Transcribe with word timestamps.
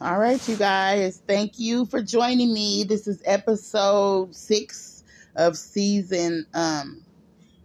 All 0.00 0.18
right, 0.18 0.46
you 0.48 0.56
guys. 0.56 1.22
Thank 1.26 1.52
you 1.56 1.86
for 1.86 2.02
joining 2.02 2.52
me. 2.52 2.82
This 2.82 3.06
is 3.06 3.22
episode 3.24 4.34
six 4.34 5.04
of 5.36 5.56
season 5.56 6.46
um 6.52 7.04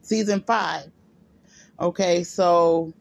season 0.01 0.41
five. 0.41 0.91
Okay, 1.79 2.23
so 2.23 2.93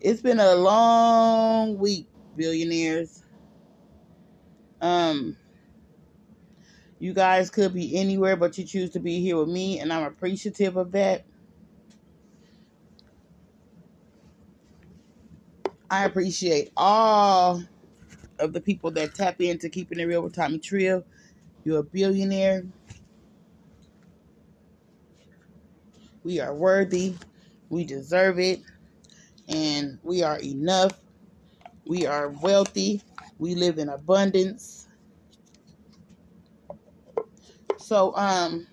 it's 0.00 0.22
been 0.22 0.40
a 0.40 0.54
long 0.54 1.76
week, 1.76 2.08
billionaires. 2.34 3.22
Um 4.80 5.36
you 6.98 7.12
guys 7.12 7.50
could 7.50 7.74
be 7.74 7.94
anywhere, 7.94 8.36
but 8.36 8.56
you 8.56 8.64
choose 8.64 8.90
to 8.90 9.00
be 9.00 9.20
here 9.20 9.36
with 9.36 9.48
me, 9.48 9.80
and 9.80 9.92
I'm 9.92 10.04
appreciative 10.04 10.78
of 10.78 10.92
that. 10.92 11.26
I 15.90 16.04
appreciate 16.06 16.70
all 16.76 17.62
of 18.40 18.52
the 18.52 18.60
people 18.60 18.90
that 18.92 19.14
tap 19.14 19.40
into 19.40 19.68
keeping 19.68 20.00
it 20.00 20.04
real 20.04 20.22
with 20.22 20.34
Tommy 20.34 20.58
Trill. 20.58 21.04
You're 21.64 21.80
a 21.80 21.84
billionaire. 21.84 22.64
We 26.24 26.40
are 26.40 26.54
worthy. 26.54 27.14
We 27.68 27.84
deserve 27.84 28.38
it. 28.38 28.60
And 29.48 29.98
we 30.02 30.22
are 30.22 30.38
enough. 30.40 30.98
We 31.86 32.06
are 32.06 32.28
wealthy. 32.28 33.02
We 33.38 33.54
live 33.54 33.78
in 33.78 33.88
abundance. 33.88 34.86
So, 37.78 38.14
um, 38.16 38.66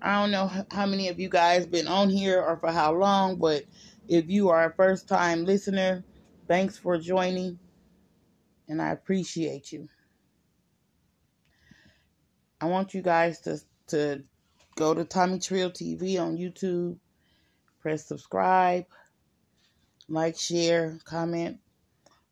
I 0.00 0.20
don't 0.20 0.32
know 0.32 0.50
how 0.72 0.86
many 0.86 1.08
of 1.08 1.20
you 1.20 1.28
guys 1.28 1.66
been 1.66 1.86
on 1.86 2.10
here 2.10 2.42
or 2.42 2.56
for 2.56 2.72
how 2.72 2.92
long, 2.94 3.36
but 3.36 3.64
if 4.08 4.28
you 4.28 4.48
are 4.48 4.64
a 4.64 4.74
first 4.74 5.06
time 5.06 5.44
listener, 5.44 6.04
thanks 6.48 6.76
for 6.76 6.98
joining 6.98 7.58
and 8.72 8.80
I 8.80 8.90
appreciate 8.90 9.70
you. 9.70 9.86
I 12.58 12.64
want 12.64 12.94
you 12.94 13.02
guys 13.02 13.38
to 13.42 13.60
to 13.88 14.22
go 14.76 14.94
to 14.94 15.04
Tommy 15.04 15.38
Trill 15.38 15.70
TV 15.70 16.18
on 16.18 16.38
YouTube, 16.38 16.96
press 17.80 18.06
subscribe, 18.06 18.86
like, 20.08 20.38
share, 20.38 20.98
comment. 21.04 21.58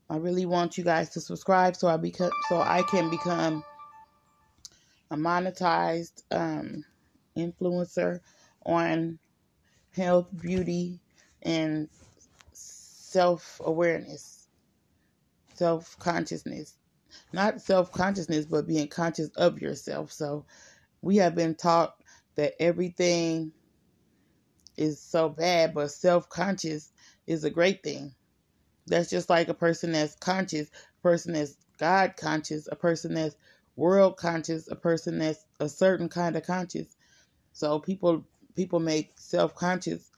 I 0.08 0.16
really 0.16 0.47
want 0.47 0.78
you 0.78 0.82
guys 0.82 1.10
to 1.10 1.20
subscribe 1.20 1.77
so 1.77 1.88
I 1.88 1.98
become 1.98 2.30
so 2.48 2.58
I 2.58 2.82
can 2.84 3.10
become 3.10 3.62
a 5.10 5.16
monetized 5.16 6.22
um, 6.30 6.84
influencer 7.36 8.20
on 8.64 9.19
health, 9.94 10.28
beauty, 10.41 11.00
and 11.42 11.91
self 12.54 13.60
awareness 13.62 14.39
self 15.61 15.98
consciousness. 15.98 16.78
Not 17.34 17.61
self 17.61 17.92
consciousness, 17.92 18.47
but 18.47 18.66
being 18.66 18.89
conscious 18.89 19.28
of 19.36 19.61
yourself. 19.61 20.11
So 20.11 20.47
we 21.03 21.16
have 21.19 21.34
been 21.34 21.55
taught 21.55 21.94
that 22.36 22.55
everything 22.61 23.53
is 24.78 25.03
so 25.03 25.28
bad, 25.28 25.75
but 25.75 25.91
self 25.91 26.31
conscious 26.31 26.92
is 27.27 27.44
a 27.44 27.50
great 27.50 27.83
thing. 27.83 28.14
That's 28.86 29.11
just 29.11 29.28
like 29.28 29.48
a 29.48 29.55
person 29.55 29.92
that's 29.92 30.16
conscious, 30.16 30.70
a 30.70 31.03
person 31.03 31.34
that's 31.34 31.56
God 31.78 32.14
conscious, 32.16 32.69
a 32.72 32.77
person 32.77 33.14
that's 33.14 33.36
world 33.77 34.16
conscious, 34.16 34.66
a 34.70 34.77
person 34.77 35.19
that's 35.19 35.44
a 35.61 35.69
certain 35.69 36.08
kind 36.08 36.36
of 36.36 36.44
conscious. 36.44 36.97
So 37.53 37.81
people 37.81 38.25
people 38.56 38.81
make 38.81 39.20
self 39.20 39.55
conscious 39.55 40.11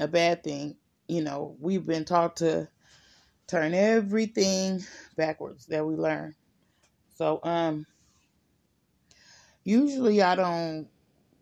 a 0.00 0.08
bad 0.08 0.42
thing. 0.42 0.76
You 1.08 1.22
know, 1.22 1.56
we've 1.60 1.86
been 1.86 2.06
taught 2.06 2.38
to 2.38 2.68
turn 3.50 3.74
everything 3.74 4.80
backwards 5.16 5.66
that 5.66 5.84
we 5.84 5.96
learn. 5.96 6.34
So 7.16 7.40
um 7.42 7.84
usually 9.64 10.22
I 10.22 10.36
don't 10.36 10.88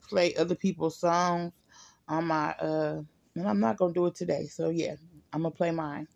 play 0.08 0.34
other 0.36 0.54
people's 0.54 0.98
songs 0.98 1.52
on 2.08 2.26
my 2.26 2.52
uh 2.54 3.02
and 3.36 3.48
I'm 3.48 3.60
not 3.60 3.76
gonna 3.76 3.92
do 3.92 4.06
it 4.06 4.14
today. 4.14 4.46
So 4.46 4.70
yeah, 4.70 4.94
I'm 5.32 5.42
gonna 5.42 5.54
play 5.54 5.70
mine. 5.70 6.08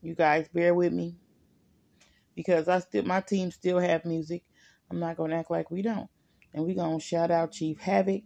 You 0.00 0.14
guys 0.14 0.48
bear 0.48 0.74
with 0.74 0.92
me. 0.92 1.14
Because 2.34 2.66
I 2.66 2.78
still 2.80 3.04
my 3.04 3.20
team 3.20 3.50
still 3.50 3.78
have 3.78 4.06
music. 4.06 4.42
I'm 4.90 4.98
not 4.98 5.16
gonna 5.16 5.36
act 5.36 5.50
like 5.50 5.70
we 5.70 5.82
don't. 5.82 6.08
And 6.54 6.64
we 6.64 6.74
gonna 6.74 6.98
shout 6.98 7.30
out 7.30 7.52
Chief 7.52 7.78
Havoc. 7.78 8.22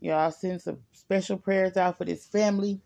Y'all 0.00 0.30
send 0.30 0.62
some 0.62 0.78
special 0.92 1.36
prayers 1.36 1.76
out 1.76 1.98
for 1.98 2.04
this 2.04 2.26
family. 2.26 2.80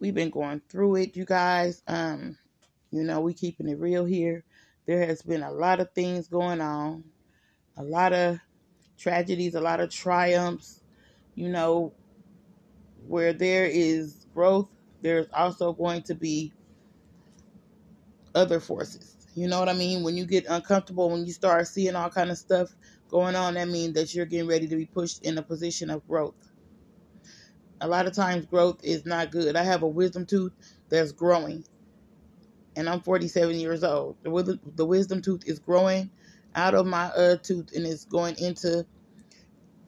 We've 0.00 0.14
been 0.14 0.30
going 0.30 0.60
through 0.68 0.96
it, 0.96 1.16
you 1.16 1.24
guys. 1.24 1.82
Um, 1.86 2.36
you 2.90 3.04
know, 3.04 3.20
we 3.20 3.34
keeping 3.34 3.68
it 3.68 3.78
real 3.78 4.04
here. 4.04 4.44
There 4.86 5.06
has 5.06 5.22
been 5.22 5.42
a 5.42 5.52
lot 5.52 5.80
of 5.80 5.92
things 5.92 6.28
going 6.28 6.60
on, 6.60 7.04
a 7.76 7.82
lot 7.82 8.12
of 8.12 8.38
tragedies, 8.98 9.54
a 9.54 9.60
lot 9.60 9.80
of 9.80 9.90
triumphs. 9.90 10.80
You 11.34 11.48
know, 11.48 11.92
where 13.06 13.32
there 13.32 13.66
is 13.66 14.26
growth, 14.34 14.68
there's 15.02 15.26
also 15.32 15.72
going 15.72 16.02
to 16.02 16.14
be 16.14 16.52
other 18.34 18.60
forces. 18.60 19.16
You 19.34 19.48
know 19.48 19.58
what 19.58 19.68
I 19.68 19.74
mean? 19.74 20.04
When 20.04 20.16
you 20.16 20.26
get 20.26 20.46
uncomfortable, 20.48 21.10
when 21.10 21.26
you 21.26 21.32
start 21.32 21.66
seeing 21.66 21.96
all 21.96 22.10
kind 22.10 22.30
of 22.30 22.38
stuff 22.38 22.70
going 23.08 23.34
on, 23.34 23.54
that 23.54 23.68
means 23.68 23.94
that 23.94 24.14
you're 24.14 24.26
getting 24.26 24.48
ready 24.48 24.68
to 24.68 24.76
be 24.76 24.86
pushed 24.86 25.24
in 25.24 25.38
a 25.38 25.42
position 25.42 25.90
of 25.90 26.06
growth 26.06 26.34
a 27.80 27.88
lot 27.88 28.06
of 28.06 28.14
times 28.14 28.46
growth 28.46 28.80
is 28.82 29.06
not 29.06 29.30
good. 29.30 29.56
I 29.56 29.62
have 29.64 29.82
a 29.82 29.88
wisdom 29.88 30.26
tooth 30.26 30.52
that's 30.90 31.12
growing, 31.12 31.64
and 32.76 32.88
I'm 32.88 33.00
47 33.00 33.56
years 33.58 33.84
old. 33.84 34.16
The, 34.22 34.60
the 34.76 34.86
wisdom 34.86 35.22
tooth 35.22 35.42
is 35.46 35.58
growing 35.58 36.10
out 36.54 36.74
of 36.74 36.86
my 36.86 37.06
uh, 37.06 37.36
tooth 37.42 37.70
and 37.74 37.86
it's 37.86 38.04
going 38.04 38.36
into 38.38 38.86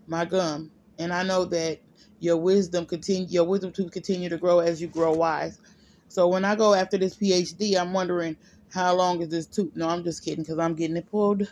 my 0.07 0.25
gum. 0.25 0.73
And 0.99 1.13
I 1.13 1.23
know 1.25 1.45
that 1.47 1.81
your 2.21 2.39
wisdom 2.39 2.87
continue, 2.87 3.29
your 3.29 3.45
wisdom 3.45 3.73
tooth 3.73 3.93
continue 3.93 4.29
to 4.31 4.39
grow 4.39 4.61
as 4.61 4.81
you 4.81 4.89
grow 4.89 5.13
wise. 5.13 5.61
So 6.09 6.29
when 6.29 6.45
I 6.45 6.57
go 6.57 6.75
after 6.75 6.99
this 6.99 7.17
PhD, 7.17 7.77
I'm 7.79 7.93
wondering 7.93 8.39
how 8.71 8.95
long 8.97 9.23
is 9.23 9.31
this 9.31 9.47
tooth? 9.47 9.73
No, 9.77 9.89
I'm 9.89 10.05
just 10.05 10.25
kidding 10.25 10.45
because 10.45 10.59
I'm 10.59 10.75
getting 10.77 10.97
it 10.97 11.11
pulled. 11.11 11.49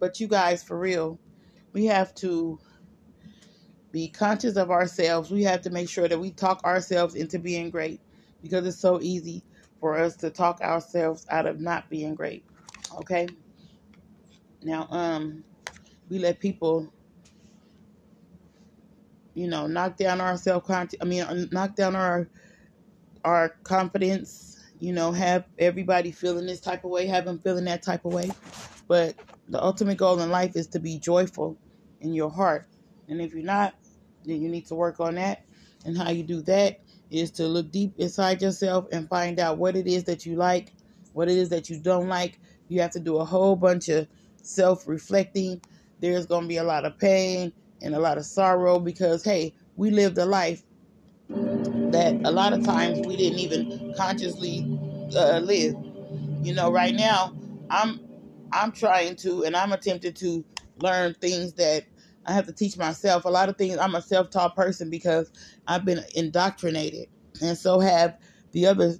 But 0.00 0.20
you 0.20 0.28
guys, 0.28 0.62
for 0.62 0.78
real, 0.78 1.20
we 1.72 1.86
have 1.86 2.14
to 2.16 2.60
be 3.96 4.08
conscious 4.08 4.56
of 4.56 4.70
ourselves. 4.70 5.30
We 5.30 5.42
have 5.44 5.62
to 5.62 5.70
make 5.70 5.88
sure 5.88 6.06
that 6.06 6.20
we 6.20 6.30
talk 6.30 6.62
ourselves 6.64 7.14
into 7.14 7.38
being 7.38 7.70
great 7.70 7.98
because 8.42 8.66
it's 8.66 8.76
so 8.76 9.00
easy 9.00 9.42
for 9.80 9.96
us 9.96 10.16
to 10.16 10.28
talk 10.28 10.60
ourselves 10.60 11.26
out 11.30 11.46
of 11.46 11.60
not 11.60 11.88
being 11.88 12.14
great. 12.14 12.44
Okay? 12.98 13.26
Now, 14.62 14.86
um, 14.90 15.42
we 16.10 16.18
let 16.18 16.40
people, 16.40 16.92
you 19.32 19.48
know, 19.48 19.66
knock 19.66 19.96
down 19.96 20.20
our 20.20 20.36
self. 20.36 20.70
I 20.70 20.86
mean, 21.06 21.22
uh, 21.22 21.46
knock 21.50 21.74
down 21.74 21.96
our 21.96 22.28
our 23.24 23.48
confidence. 23.62 24.60
You 24.78 24.92
know, 24.92 25.10
have 25.10 25.46
everybody 25.58 26.12
feeling 26.12 26.44
this 26.44 26.60
type 26.60 26.84
of 26.84 26.90
way, 26.90 27.06
have 27.06 27.24
them 27.24 27.38
feeling 27.38 27.64
that 27.64 27.82
type 27.82 28.04
of 28.04 28.12
way. 28.12 28.30
But 28.88 29.14
the 29.48 29.62
ultimate 29.62 29.96
goal 29.96 30.20
in 30.20 30.30
life 30.30 30.54
is 30.54 30.66
to 30.66 30.80
be 30.80 30.98
joyful 30.98 31.56
in 32.02 32.12
your 32.12 32.30
heart. 32.30 32.68
And 33.08 33.22
if 33.22 33.32
you're 33.32 33.42
not, 33.42 33.74
then 34.26 34.42
you 34.42 34.48
need 34.48 34.66
to 34.66 34.74
work 34.74 35.00
on 35.00 35.14
that. 35.16 35.44
And 35.84 35.96
how 35.96 36.10
you 36.10 36.22
do 36.22 36.42
that 36.42 36.80
is 37.10 37.30
to 37.32 37.46
look 37.46 37.70
deep 37.70 37.94
inside 37.98 38.42
yourself 38.42 38.86
and 38.92 39.08
find 39.08 39.38
out 39.38 39.58
what 39.58 39.76
it 39.76 39.86
is 39.86 40.04
that 40.04 40.26
you 40.26 40.36
like, 40.36 40.72
what 41.12 41.28
it 41.28 41.36
is 41.36 41.48
that 41.50 41.70
you 41.70 41.80
don't 41.80 42.08
like. 42.08 42.40
You 42.68 42.80
have 42.80 42.90
to 42.92 43.00
do 43.00 43.16
a 43.18 43.24
whole 43.24 43.56
bunch 43.56 43.88
of 43.88 44.08
self 44.42 44.88
reflecting. 44.88 45.60
There's 46.00 46.26
going 46.26 46.42
to 46.42 46.48
be 46.48 46.56
a 46.56 46.64
lot 46.64 46.84
of 46.84 46.98
pain 46.98 47.52
and 47.82 47.94
a 47.94 48.00
lot 48.00 48.18
of 48.18 48.24
sorrow 48.26 48.78
because, 48.80 49.24
hey, 49.24 49.54
we 49.76 49.90
lived 49.90 50.18
a 50.18 50.26
life 50.26 50.62
that 51.28 52.20
a 52.24 52.30
lot 52.30 52.52
of 52.52 52.64
times 52.64 53.06
we 53.06 53.16
didn't 53.16 53.38
even 53.38 53.94
consciously 53.96 54.78
uh, 55.16 55.38
live. 55.38 55.74
You 56.42 56.54
know, 56.54 56.70
right 56.70 56.94
now, 56.94 57.36
I'm 57.70 58.00
I'm 58.52 58.72
trying 58.72 59.16
to 59.16 59.44
and 59.44 59.56
I'm 59.56 59.72
attempting 59.72 60.14
to 60.14 60.44
learn 60.78 61.14
things 61.14 61.54
that 61.54 61.84
I 62.26 62.32
have 62.32 62.46
to 62.46 62.52
teach 62.52 62.76
myself 62.76 63.24
a 63.24 63.30
lot 63.30 63.48
of 63.48 63.56
things. 63.56 63.78
I'm 63.78 63.94
a 63.94 64.02
self 64.02 64.30
taught 64.30 64.56
person 64.56 64.90
because 64.90 65.30
I've 65.66 65.84
been 65.84 66.02
indoctrinated, 66.14 67.08
and 67.42 67.56
so 67.56 67.80
have 67.80 68.18
the 68.52 68.66
other 68.66 68.96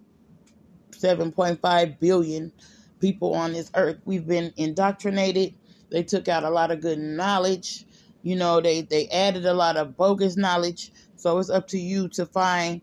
7.5 0.93 2.01
billion 2.01 2.53
people 3.01 3.35
on 3.35 3.53
this 3.53 3.71
earth. 3.77 3.99
We've 4.05 4.27
been 4.27 4.53
indoctrinated. 4.57 5.55
They 5.91 6.03
took 6.03 6.29
out 6.29 6.45
a 6.45 6.51
lot 6.51 6.71
of 6.71 6.81
good 6.81 6.99
knowledge. 6.99 7.87
You 8.23 8.37
know, 8.37 8.61
they, 8.61 8.83
they 8.83 9.09
added 9.09 9.47
a 9.47 9.55
lot 9.55 9.77
of 9.77 9.97
bogus 9.97 10.37
knowledge. 10.37 10.93
So 11.17 11.39
it's 11.39 11.51
up 11.51 11.69
to 11.69 11.79
you 11.79 12.09
to 12.11 12.27
find 12.27 12.81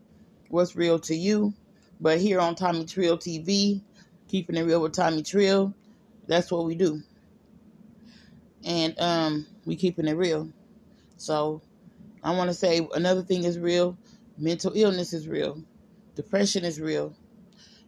what's 0.48 0.76
real 0.76 0.98
to 1.00 1.14
you. 1.14 1.54
But 2.00 2.18
here 2.20 2.40
on 2.40 2.54
Tommy 2.54 2.86
Trill 2.86 3.18
TV, 3.18 3.82
keeping 4.28 4.56
it 4.56 4.62
real 4.62 4.80
with 4.82 4.92
Tommy 4.92 5.22
Trill, 5.22 5.74
that's 6.28 6.50
what 6.50 6.64
we 6.66 6.74
do 6.74 7.02
and 8.64 8.98
um, 8.98 9.46
we 9.64 9.76
keeping 9.76 10.08
it 10.08 10.16
real. 10.16 10.50
So 11.16 11.62
I 12.22 12.34
want 12.34 12.50
to 12.50 12.54
say 12.54 12.86
another 12.94 13.22
thing 13.22 13.44
is 13.44 13.58
real. 13.58 13.96
Mental 14.38 14.72
illness 14.74 15.12
is 15.12 15.28
real. 15.28 15.62
Depression 16.14 16.64
is 16.64 16.80
real. 16.80 17.14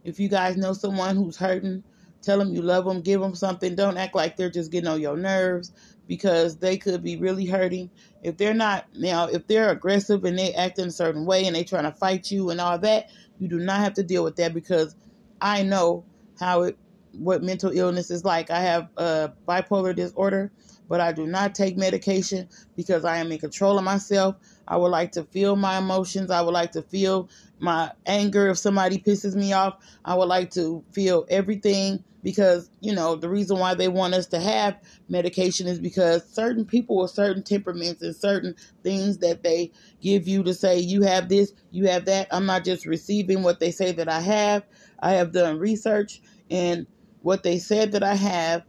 If 0.05 0.21
you 0.21 0.29
guys 0.29 0.57
know 0.57 0.73
someone 0.73 1.17
who's 1.17 1.37
hurting, 1.37 1.83
tell 2.23 2.39
them 2.39 2.55
you 2.55 2.63
love 2.63 2.85
them, 2.85 3.01
give 3.01 3.21
them 3.21 3.35
something. 3.35 3.75
Don't 3.75 3.97
act 3.97 4.15
like 4.15 4.37
they're 4.37 4.51
just 4.51 4.71
getting 4.71 4.89
on 4.89 5.01
your 5.01 5.17
nerves 5.17 5.73
because 6.07 6.57
they 6.57 6.77
could 6.77 7.03
be 7.03 7.17
really 7.17 7.47
hurting. 7.47 7.91
If 8.23 8.37
they're 8.37 8.55
not 8.55 8.87
now, 8.95 9.27
if 9.27 9.47
they're 9.47 9.71
aggressive 9.71 10.25
and 10.25 10.39
they 10.39 10.53
act 10.55 10.79
in 10.79 10.89
a 10.89 10.93
certain 10.93 11.25
way 11.27 11.47
and 11.47 11.57
they 11.57 11.65
trying 11.65 11.85
to 11.85 11.93
fight 11.93 12.31
you 12.31 12.51
and 12.51 12.61
all 12.61 12.79
that, 12.79 13.11
you 13.39 13.49
do 13.49 13.59
not 13.59 13.81
have 13.81 13.95
to 13.95 14.03
deal 14.03 14.25
with 14.25 14.37
that 14.37 14.55
because 14.55 14.95
I 15.41 15.63
know 15.63 16.05
how 16.39 16.63
it 16.63 16.79
what 17.13 17.43
mental 17.43 17.71
illness 17.71 18.11
is 18.11 18.25
like. 18.25 18.51
I 18.51 18.61
have 18.61 18.89
a 18.97 19.33
bipolar 19.49 19.95
disorder, 19.95 20.53
but 20.89 21.01
I 21.01 21.13
do 21.13 21.27
not 21.27 21.55
take 21.55 21.77
medication 21.77 22.49
because 22.77 23.05
I 23.05 23.19
am 23.19 23.33
in 23.33 23.39
control 23.39 23.79
of 23.79 23.85
myself. 23.85 24.37
I 24.69 24.77
would 24.77 24.91
like 24.91 25.13
to 25.13 25.25
feel 25.25 25.57
my 25.57 25.79
emotions. 25.79 26.31
I 26.31 26.41
would 26.41 26.55
like 26.55 26.73
to 26.73 26.83
feel 26.83 27.29
my 27.59 27.93
anger 28.07 28.49
if 28.49 28.59
somebody 28.59 28.99
pisses 28.99 29.35
me 29.35 29.53
off. 29.53 29.75
I 30.05 30.15
would 30.15 30.29
like 30.29 30.51
to 30.53 30.85
feel 30.93 31.27
everything 31.31 32.05
because, 32.23 32.71
you 32.81 32.95
know, 32.95 33.15
the 33.15 33.29
reason 33.29 33.59
why 33.59 33.75
they 33.75 33.89
want 33.89 34.15
us 34.15 34.27
to 34.29 34.41
have 34.41 34.77
medication 35.09 35.67
is 35.69 35.79
because 35.79 36.29
certain 36.29 36.65
people 36.65 36.99
with 36.99 37.13
certain 37.13 37.43
temperaments 37.43 38.03
and 38.03 38.15
certain 38.17 38.55
things 38.83 39.19
that 39.19 39.43
they 39.43 39.71
give 40.01 40.27
you 40.27 40.43
to 40.43 40.53
say, 40.53 40.79
you 40.79 41.03
have 41.03 41.29
this, 41.29 41.53
you 41.71 41.87
have 41.87 42.05
that. 42.07 42.29
I'm 42.33 42.47
not 42.47 42.65
just 42.65 42.87
receiving 42.87 43.43
what 43.43 43.61
they 43.61 43.71
say 43.71 43.93
that 43.93 44.09
I 44.09 44.21
have. 44.21 44.65
I 45.01 45.13
have 45.13 45.33
done 45.33 45.59
research 45.59 46.21
and 46.51 46.87
what 47.23 47.43
they 47.43 47.59
said 47.59 47.93
that 47.93 48.03
I 48.03 48.15
have 48.15 48.65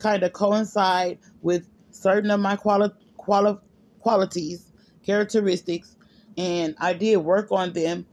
kind 0.00 0.24
of 0.24 0.34
coincide 0.34 1.20
with 1.42 1.68
certain 1.92 2.32
of 2.32 2.40
my 2.40 2.56
quali- 2.56 2.92
quali- 3.18 3.58
qualities, 4.00 4.72
characteristics, 5.06 5.96
and 6.38 6.76
I 6.80 6.94
did 6.94 7.18
work 7.18 7.52
on 7.52 7.74
them. 7.74 8.06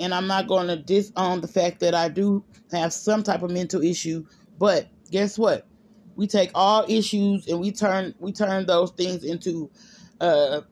And 0.00 0.14
I'm 0.14 0.28
not 0.28 0.48
going 0.48 0.68
to 0.68 0.76
disown 0.76 1.40
the 1.40 1.48
fact 1.48 1.80
that 1.80 1.94
I 1.94 2.08
do 2.08 2.44
have 2.72 2.92
some 2.92 3.22
type 3.22 3.42
of 3.42 3.50
mental 3.50 3.82
issue, 3.82 4.24
but 4.58 4.88
guess 5.10 5.38
what? 5.38 5.68
We 6.16 6.26
take 6.26 6.50
all 6.54 6.84
issues 6.88 7.48
and 7.48 7.60
we 7.60 7.72
turn 7.72 8.14
we 8.18 8.32
turn 8.32 8.66
those 8.66 8.92
things 8.92 9.24
into 9.24 9.70
uh 10.20 10.62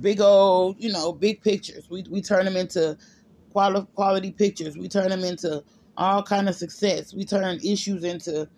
big 0.00 0.20
old, 0.20 0.76
you 0.80 0.92
know, 0.92 1.12
big 1.12 1.42
pictures. 1.42 1.88
We 1.90 2.04
we 2.10 2.22
turn 2.22 2.46
them 2.46 2.56
into 2.56 2.98
quality 3.52 3.86
quality 3.94 4.32
pictures. 4.32 4.76
We 4.76 4.88
turn 4.88 5.10
them 5.10 5.24
into 5.24 5.64
all 5.96 6.22
kind 6.22 6.48
of 6.48 6.54
success. 6.56 7.14
We 7.14 7.24
turn 7.24 7.60
issues 7.64 8.04
into 8.04 8.48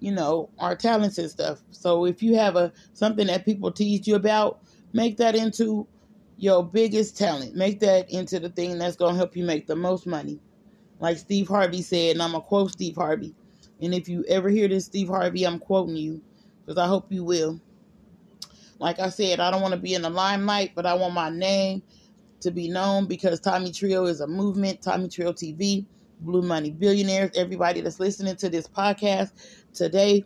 you 0.00 0.12
know 0.12 0.50
our 0.58 0.76
talents 0.76 1.18
and 1.18 1.30
stuff. 1.30 1.62
So 1.70 2.06
if 2.06 2.22
you 2.22 2.36
have 2.36 2.56
a 2.56 2.72
something 2.92 3.26
that 3.28 3.44
people 3.44 3.70
tease 3.70 4.06
you 4.06 4.14
about, 4.16 4.60
make 4.92 5.16
that 5.18 5.34
into 5.34 5.86
your 6.36 6.64
biggest 6.64 7.16
talent. 7.16 7.54
Make 7.54 7.80
that 7.80 8.10
into 8.10 8.38
the 8.38 8.50
thing 8.50 8.78
that's 8.78 8.96
going 8.96 9.14
to 9.14 9.18
help 9.18 9.36
you 9.36 9.44
make 9.44 9.66
the 9.66 9.76
most 9.76 10.06
money. 10.06 10.38
Like 11.00 11.18
Steve 11.18 11.48
Harvey 11.48 11.82
said, 11.82 12.12
and 12.12 12.22
I'm 12.22 12.32
to 12.32 12.40
quote 12.40 12.72
Steve 12.72 12.96
Harvey. 12.96 13.34
And 13.80 13.94
if 13.94 14.08
you 14.08 14.24
ever 14.28 14.48
hear 14.48 14.68
this, 14.68 14.86
Steve 14.86 15.08
Harvey, 15.08 15.44
I'm 15.44 15.58
quoting 15.58 15.96
you 15.96 16.22
because 16.64 16.78
I 16.78 16.86
hope 16.86 17.12
you 17.12 17.24
will. 17.24 17.60
Like 18.78 19.00
I 19.00 19.08
said, 19.08 19.40
I 19.40 19.50
don't 19.50 19.62
want 19.62 19.72
to 19.72 19.80
be 19.80 19.94
in 19.94 20.02
the 20.02 20.10
limelight, 20.10 20.72
but 20.74 20.86
I 20.86 20.94
want 20.94 21.14
my 21.14 21.30
name 21.30 21.82
to 22.40 22.50
be 22.50 22.68
known 22.68 23.06
because 23.06 23.40
Tommy 23.40 23.72
Trill 23.72 24.06
is 24.06 24.20
a 24.20 24.26
movement. 24.26 24.82
Tommy 24.82 25.08
Trill 25.08 25.32
TV 25.32 25.86
Blue 26.20 26.42
Money 26.42 26.70
Billionaires, 26.70 27.30
everybody 27.36 27.80
that's 27.80 28.00
listening 28.00 28.36
to 28.36 28.48
this 28.48 28.66
podcast 28.66 29.32
today 29.74 30.24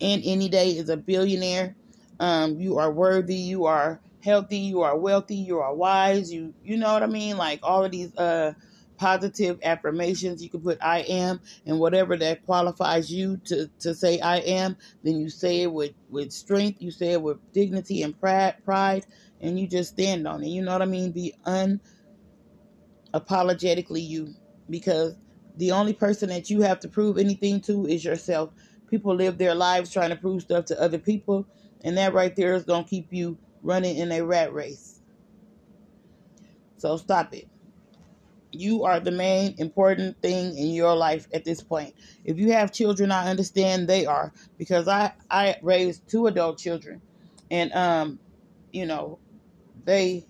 and 0.00 0.22
any 0.24 0.48
day 0.48 0.70
is 0.70 0.88
a 0.88 0.96
billionaire. 0.96 1.76
Um, 2.20 2.58
you 2.60 2.78
are 2.78 2.90
worthy, 2.92 3.36
you 3.36 3.66
are 3.66 4.00
healthy, 4.22 4.58
you 4.58 4.82
are 4.82 4.96
wealthy, 4.96 5.36
you 5.36 5.58
are 5.60 5.74
wise, 5.74 6.32
you 6.32 6.54
you 6.62 6.76
know 6.76 6.92
what 6.92 7.02
I 7.02 7.06
mean? 7.06 7.36
Like 7.36 7.60
all 7.62 7.84
of 7.84 7.92
these 7.92 8.14
uh 8.16 8.54
positive 8.96 9.60
affirmations 9.62 10.42
you 10.42 10.50
can 10.50 10.60
put 10.60 10.76
I 10.82 11.00
am 11.00 11.40
and 11.64 11.78
whatever 11.78 12.16
that 12.16 12.44
qualifies 12.44 13.12
you 13.12 13.36
to, 13.44 13.70
to 13.80 13.94
say 13.94 14.18
I 14.20 14.38
am, 14.38 14.76
then 15.04 15.16
you 15.18 15.30
say 15.30 15.62
it 15.62 15.72
with, 15.72 15.92
with 16.10 16.32
strength, 16.32 16.82
you 16.82 16.90
say 16.90 17.12
it 17.12 17.22
with 17.22 17.38
dignity 17.52 18.02
and 18.02 18.18
pride 18.18 18.56
pride 18.64 19.06
and 19.40 19.58
you 19.58 19.68
just 19.68 19.92
stand 19.92 20.26
on 20.26 20.42
it. 20.42 20.48
You 20.48 20.62
know 20.62 20.72
what 20.72 20.82
I 20.82 20.86
mean? 20.86 21.12
Be 21.12 21.32
unapologetically 23.14 24.06
you 24.06 24.34
because 24.70 25.16
the 25.56 25.72
only 25.72 25.92
person 25.92 26.28
that 26.30 26.50
you 26.50 26.62
have 26.62 26.80
to 26.80 26.88
prove 26.88 27.18
anything 27.18 27.60
to 27.62 27.86
is 27.86 28.04
yourself. 28.04 28.50
People 28.88 29.14
live 29.14 29.38
their 29.38 29.54
lives 29.54 29.92
trying 29.92 30.10
to 30.10 30.16
prove 30.16 30.42
stuff 30.42 30.66
to 30.66 30.80
other 30.80 30.98
people, 30.98 31.46
and 31.84 31.96
that 31.98 32.14
right 32.14 32.34
there 32.36 32.54
is 32.54 32.64
going 32.64 32.84
to 32.84 32.90
keep 32.90 33.12
you 33.12 33.38
running 33.62 33.96
in 33.96 34.12
a 34.12 34.24
rat 34.24 34.52
race. 34.52 35.00
So 36.78 36.96
stop 36.96 37.34
it. 37.34 37.48
You 38.52 38.84
are 38.84 38.98
the 39.00 39.10
main 39.10 39.54
important 39.58 40.20
thing 40.22 40.56
in 40.56 40.68
your 40.68 40.96
life 40.96 41.28
at 41.34 41.44
this 41.44 41.62
point. 41.62 41.94
If 42.24 42.38
you 42.38 42.52
have 42.52 42.72
children, 42.72 43.12
I 43.12 43.28
understand 43.28 43.88
they 43.88 44.06
are 44.06 44.32
because 44.56 44.88
I 44.88 45.12
I 45.30 45.56
raised 45.62 46.08
two 46.08 46.26
adult 46.28 46.58
children, 46.58 47.02
and 47.50 47.72
um, 47.74 48.18
you 48.72 48.86
know, 48.86 49.18
they 49.84 50.24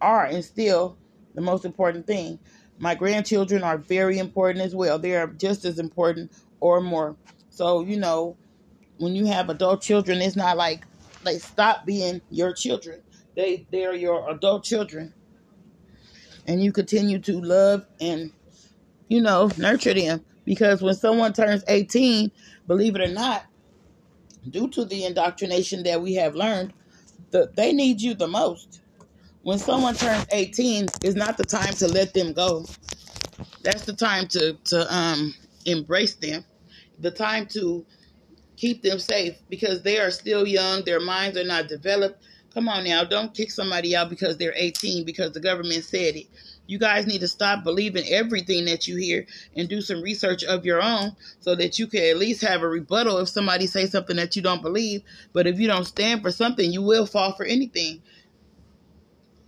are 0.00 0.24
and 0.24 0.44
still 0.44 0.96
the 1.36 1.42
most 1.42 1.64
important 1.64 2.08
thing. 2.08 2.40
My 2.78 2.96
grandchildren 2.96 3.62
are 3.62 3.78
very 3.78 4.18
important 4.18 4.64
as 4.64 4.74
well. 4.74 4.98
They 4.98 5.16
are 5.16 5.28
just 5.28 5.64
as 5.64 5.78
important 5.78 6.32
or 6.60 6.80
more. 6.80 7.16
So, 7.50 7.82
you 7.82 7.96
know, 7.96 8.36
when 8.98 9.14
you 9.14 9.26
have 9.26 9.48
adult 9.48 9.82
children, 9.82 10.20
it's 10.20 10.36
not 10.36 10.56
like 10.56 10.84
they 11.24 11.38
stop 11.38 11.86
being 11.86 12.22
your 12.30 12.52
children. 12.52 13.02
They 13.36 13.66
they 13.70 13.84
are 13.84 13.94
your 13.94 14.28
adult 14.30 14.64
children. 14.64 15.14
And 16.48 16.62
you 16.62 16.72
continue 16.72 17.20
to 17.20 17.40
love 17.40 17.86
and 18.00 18.32
you 19.08 19.20
know, 19.20 19.50
nurture 19.58 19.94
them 19.94 20.24
because 20.44 20.82
when 20.82 20.94
someone 20.94 21.32
turns 21.32 21.64
18, 21.68 22.30
believe 22.66 22.96
it 22.96 23.02
or 23.02 23.12
not, 23.12 23.46
due 24.48 24.68
to 24.68 24.84
the 24.84 25.04
indoctrination 25.04 25.82
that 25.84 26.02
we 26.02 26.14
have 26.14 26.34
learned, 26.34 26.72
the, 27.30 27.50
they 27.56 27.72
need 27.72 28.00
you 28.00 28.14
the 28.14 28.28
most 28.28 28.80
when 29.46 29.60
someone 29.60 29.94
turns 29.94 30.26
18 30.32 30.88
is 31.04 31.14
not 31.14 31.36
the 31.36 31.44
time 31.44 31.72
to 31.74 31.86
let 31.86 32.12
them 32.12 32.32
go. 32.32 32.66
That's 33.62 33.84
the 33.84 33.92
time 33.92 34.26
to 34.28 34.54
to 34.54 34.92
um 34.92 35.32
embrace 35.64 36.16
them. 36.16 36.44
The 36.98 37.12
time 37.12 37.46
to 37.52 37.86
keep 38.56 38.82
them 38.82 38.98
safe 38.98 39.36
because 39.48 39.82
they 39.82 40.00
are 40.00 40.10
still 40.10 40.48
young 40.48 40.82
their 40.84 40.98
minds 40.98 41.38
are 41.38 41.44
not 41.44 41.68
developed. 41.68 42.24
Come 42.54 42.68
on 42.68 42.82
now 42.82 43.04
don't 43.04 43.34
kick 43.34 43.52
somebody 43.52 43.94
out 43.94 44.10
because 44.10 44.36
they're 44.36 44.52
18 44.56 45.04
because 45.04 45.30
the 45.30 45.40
government 45.40 45.84
said 45.84 46.16
it. 46.16 46.26
You 46.66 46.80
guys 46.80 47.06
need 47.06 47.20
to 47.20 47.28
stop 47.28 47.62
believing 47.62 48.02
everything 48.08 48.64
that 48.64 48.88
you 48.88 48.96
hear 48.96 49.26
and 49.54 49.68
do 49.68 49.80
some 49.80 50.02
research 50.02 50.42
of 50.42 50.64
your 50.64 50.82
own 50.82 51.14
so 51.38 51.54
that 51.54 51.78
you 51.78 51.86
can 51.86 52.02
at 52.02 52.16
least 52.16 52.42
have 52.42 52.62
a 52.62 52.68
rebuttal 52.68 53.18
if 53.18 53.28
somebody 53.28 53.68
says 53.68 53.92
something 53.92 54.16
that 54.16 54.34
you 54.34 54.42
don't 54.42 54.62
believe. 54.62 55.02
But 55.32 55.46
if 55.46 55.60
you 55.60 55.68
don't 55.68 55.84
stand 55.84 56.22
for 56.22 56.32
something 56.32 56.72
you 56.72 56.82
will 56.82 57.06
fall 57.06 57.30
for 57.34 57.44
anything 57.44 58.02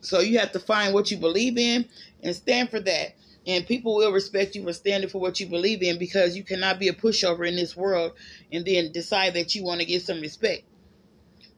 so 0.09 0.21
you 0.21 0.39
have 0.39 0.53
to 0.53 0.59
find 0.59 0.95
what 0.95 1.11
you 1.11 1.19
believe 1.19 1.59
in 1.59 1.87
and 2.23 2.35
stand 2.35 2.71
for 2.71 2.81
that. 2.81 3.15
And 3.47 3.67
people 3.67 3.95
will 3.95 4.11
respect 4.11 4.55
you 4.55 4.65
for 4.65 4.73
standing 4.73 5.11
for 5.11 5.21
what 5.21 5.39
you 5.39 5.47
believe 5.47 5.83
in 5.83 5.99
because 5.99 6.35
you 6.35 6.43
cannot 6.43 6.79
be 6.79 6.89
a 6.89 6.95
pushover 6.95 7.47
in 7.47 7.57
this 7.57 7.77
world 7.77 8.13
and 8.51 8.65
then 8.65 8.91
decide 8.91 9.35
that 9.35 9.55
you 9.55 9.63
want 9.63 9.81
to 9.81 9.87
get 9.87 10.01
some 10.01 10.23
respect. 10.23 10.65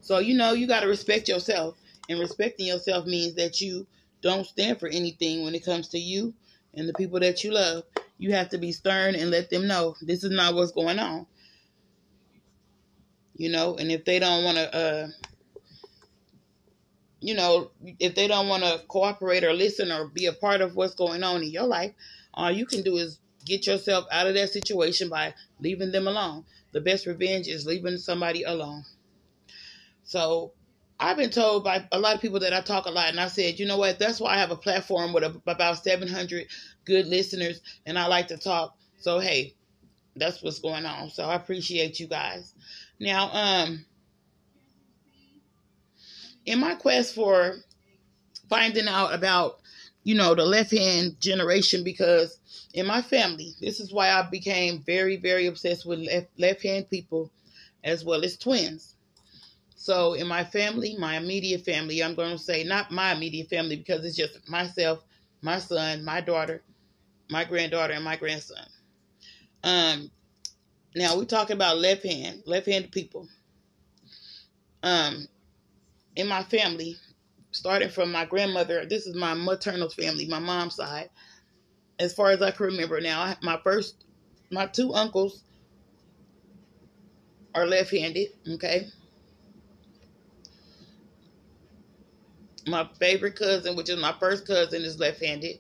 So, 0.00 0.18
you 0.18 0.36
know, 0.36 0.52
you 0.52 0.66
got 0.66 0.80
to 0.80 0.88
respect 0.88 1.28
yourself. 1.28 1.76
And 2.08 2.18
respecting 2.18 2.66
yourself 2.66 3.06
means 3.06 3.34
that 3.34 3.60
you 3.60 3.86
don't 4.20 4.44
stand 4.44 4.80
for 4.80 4.88
anything 4.88 5.44
when 5.44 5.54
it 5.54 5.64
comes 5.64 5.86
to 5.88 5.98
you 5.98 6.34
and 6.74 6.88
the 6.88 6.94
people 6.94 7.20
that 7.20 7.44
you 7.44 7.52
love. 7.52 7.84
You 8.18 8.32
have 8.32 8.48
to 8.48 8.58
be 8.58 8.72
stern 8.72 9.14
and 9.14 9.30
let 9.30 9.48
them 9.48 9.68
know 9.68 9.94
this 10.02 10.24
is 10.24 10.30
not 10.32 10.56
what's 10.56 10.72
going 10.72 10.98
on. 10.98 11.26
You 13.36 13.50
know, 13.50 13.76
and 13.76 13.92
if 13.92 14.04
they 14.04 14.18
don't 14.18 14.42
want 14.42 14.56
to 14.56 14.74
uh, 14.74 15.08
you 17.20 17.34
know, 17.34 17.70
if 17.98 18.14
they 18.14 18.26
don't 18.26 18.48
want 18.48 18.62
to 18.62 18.82
cooperate 18.88 19.44
or 19.44 19.52
listen 19.52 19.92
or 19.92 20.08
be 20.08 20.26
a 20.26 20.32
part 20.32 20.60
of 20.60 20.74
what's 20.74 20.94
going 20.94 21.22
on 21.22 21.42
in 21.42 21.50
your 21.50 21.66
life, 21.66 21.92
all 22.34 22.50
you 22.50 22.66
can 22.66 22.82
do 22.82 22.96
is 22.96 23.18
get 23.44 23.66
yourself 23.66 24.06
out 24.10 24.26
of 24.26 24.34
that 24.34 24.50
situation 24.50 25.08
by 25.08 25.34
leaving 25.60 25.92
them 25.92 26.06
alone. 26.06 26.44
The 26.72 26.80
best 26.80 27.06
revenge 27.06 27.48
is 27.48 27.66
leaving 27.66 27.98
somebody 27.98 28.44
alone. 28.44 28.84
So 30.04 30.52
I've 30.98 31.16
been 31.16 31.30
told 31.30 31.64
by 31.64 31.86
a 31.92 31.98
lot 31.98 32.14
of 32.14 32.20
people 32.20 32.40
that 32.40 32.52
I 32.52 32.60
talk 32.60 32.86
a 32.86 32.90
lot, 32.90 33.08
and 33.08 33.20
I 33.20 33.28
said, 33.28 33.58
you 33.58 33.66
know 33.66 33.78
what? 33.78 33.98
That's 33.98 34.20
why 34.20 34.34
I 34.34 34.38
have 34.38 34.50
a 34.50 34.56
platform 34.56 35.12
with 35.12 35.24
about 35.46 35.82
700 35.82 36.46
good 36.84 37.06
listeners, 37.06 37.60
and 37.86 37.98
I 37.98 38.06
like 38.06 38.28
to 38.28 38.36
talk. 38.36 38.76
So 38.98 39.18
hey, 39.18 39.54
that's 40.16 40.42
what's 40.42 40.58
going 40.58 40.84
on. 40.84 41.10
So 41.10 41.24
I 41.24 41.34
appreciate 41.34 42.00
you 42.00 42.06
guys. 42.06 42.54
Now, 42.98 43.30
um, 43.32 43.86
in 46.46 46.60
my 46.60 46.74
quest 46.74 47.14
for 47.14 47.56
finding 48.48 48.88
out 48.88 49.14
about, 49.14 49.60
you 50.04 50.14
know, 50.14 50.34
the 50.34 50.44
left 50.44 50.70
hand 50.70 51.20
generation, 51.20 51.84
because 51.84 52.38
in 52.74 52.86
my 52.86 53.02
family, 53.02 53.54
this 53.60 53.80
is 53.80 53.92
why 53.92 54.10
I 54.10 54.22
became 54.22 54.82
very, 54.82 55.16
very 55.16 55.46
obsessed 55.46 55.86
with 55.86 56.00
left 56.00 56.28
left 56.38 56.62
hand 56.62 56.88
people 56.88 57.30
as 57.84 58.04
well 58.04 58.24
as 58.24 58.36
twins. 58.36 58.94
So 59.76 60.12
in 60.12 60.26
my 60.26 60.44
family, 60.44 60.94
my 60.98 61.16
immediate 61.16 61.64
family, 61.64 62.02
I'm 62.02 62.14
going 62.14 62.32
to 62.32 62.42
say 62.42 62.64
not 62.64 62.90
my 62.90 63.12
immediate 63.12 63.48
family 63.48 63.76
because 63.76 64.04
it's 64.04 64.16
just 64.16 64.48
myself, 64.48 65.02
my 65.40 65.58
son, 65.58 66.04
my 66.04 66.20
daughter, 66.20 66.62
my 67.30 67.44
granddaughter 67.44 67.94
and 67.94 68.04
my 68.04 68.16
grandson. 68.16 68.66
Um, 69.64 70.10
now 70.94 71.16
we're 71.16 71.24
talking 71.24 71.56
about 71.56 71.78
left 71.78 72.04
hand, 72.04 72.42
left-handed 72.44 72.92
people. 72.92 73.28
Um, 74.82 75.26
in 76.16 76.28
my 76.28 76.42
family, 76.44 76.96
starting 77.52 77.88
from 77.90 78.12
my 78.12 78.24
grandmother, 78.24 78.84
this 78.86 79.06
is 79.06 79.16
my 79.16 79.34
maternal 79.34 79.90
family, 79.90 80.26
my 80.26 80.38
mom's 80.38 80.76
side. 80.76 81.10
As 81.98 82.14
far 82.14 82.30
as 82.30 82.42
I 82.42 82.50
can 82.50 82.66
remember 82.66 83.00
now, 83.00 83.34
my 83.42 83.58
first, 83.62 84.04
my 84.50 84.66
two 84.66 84.94
uncles 84.94 85.44
are 87.54 87.66
left-handed. 87.66 88.28
Okay. 88.54 88.86
My 92.66 92.88
favorite 92.98 93.36
cousin, 93.36 93.76
which 93.76 93.88
is 93.90 94.00
my 94.00 94.14
first 94.20 94.46
cousin, 94.46 94.82
is 94.82 94.98
left-handed. 94.98 95.58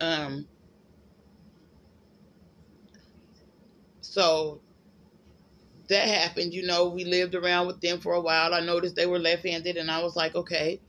Um, 0.00 0.48
So 4.02 4.61
that 5.92 6.08
happened. 6.08 6.54
You 6.54 6.66
know, 6.66 6.88
we 6.88 7.04
lived 7.04 7.34
around 7.34 7.66
with 7.66 7.80
them 7.80 8.00
for 8.00 8.14
a 8.14 8.20
while. 8.20 8.54
I 8.54 8.60
noticed 8.60 8.96
they 8.96 9.06
were 9.06 9.18
left 9.18 9.46
handed, 9.46 9.76
and 9.76 9.90
I 9.90 10.02
was 10.02 10.16
like, 10.16 10.34
okay. 10.34 10.80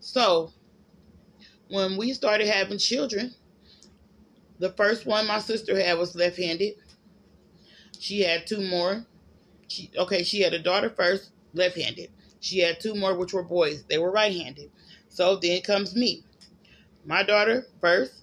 So 0.00 0.52
when 1.68 1.96
we 1.96 2.12
started 2.12 2.48
having 2.48 2.78
children, 2.78 3.34
the 4.58 4.70
first 4.72 5.06
one 5.06 5.26
my 5.26 5.38
sister 5.38 5.80
had 5.80 5.98
was 5.98 6.14
left 6.14 6.36
handed. 6.36 6.74
She 7.98 8.20
had 8.20 8.46
two 8.46 8.60
more. 8.60 9.06
She, 9.68 9.90
okay, 9.96 10.22
she 10.24 10.40
had 10.40 10.52
a 10.52 10.58
daughter 10.58 10.90
first, 10.90 11.30
left 11.54 11.76
handed. 11.78 12.10
She 12.40 12.58
had 12.58 12.80
two 12.80 12.94
more, 12.94 13.14
which 13.16 13.32
were 13.32 13.42
boys. 13.42 13.84
They 13.84 13.98
were 13.98 14.10
right 14.10 14.32
handed. 14.34 14.70
So 15.08 15.36
then 15.36 15.62
comes 15.62 15.94
me. 15.94 16.24
My 17.04 17.22
daughter 17.22 17.66
first, 17.80 18.14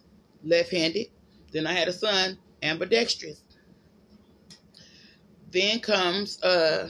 left 0.43 0.71
handed. 0.71 1.07
Then 1.51 1.67
I 1.67 1.73
had 1.73 1.87
a 1.87 1.93
son, 1.93 2.37
ambidextrous. 2.61 3.43
Then 5.51 5.79
comes 5.79 6.41
uh 6.43 6.89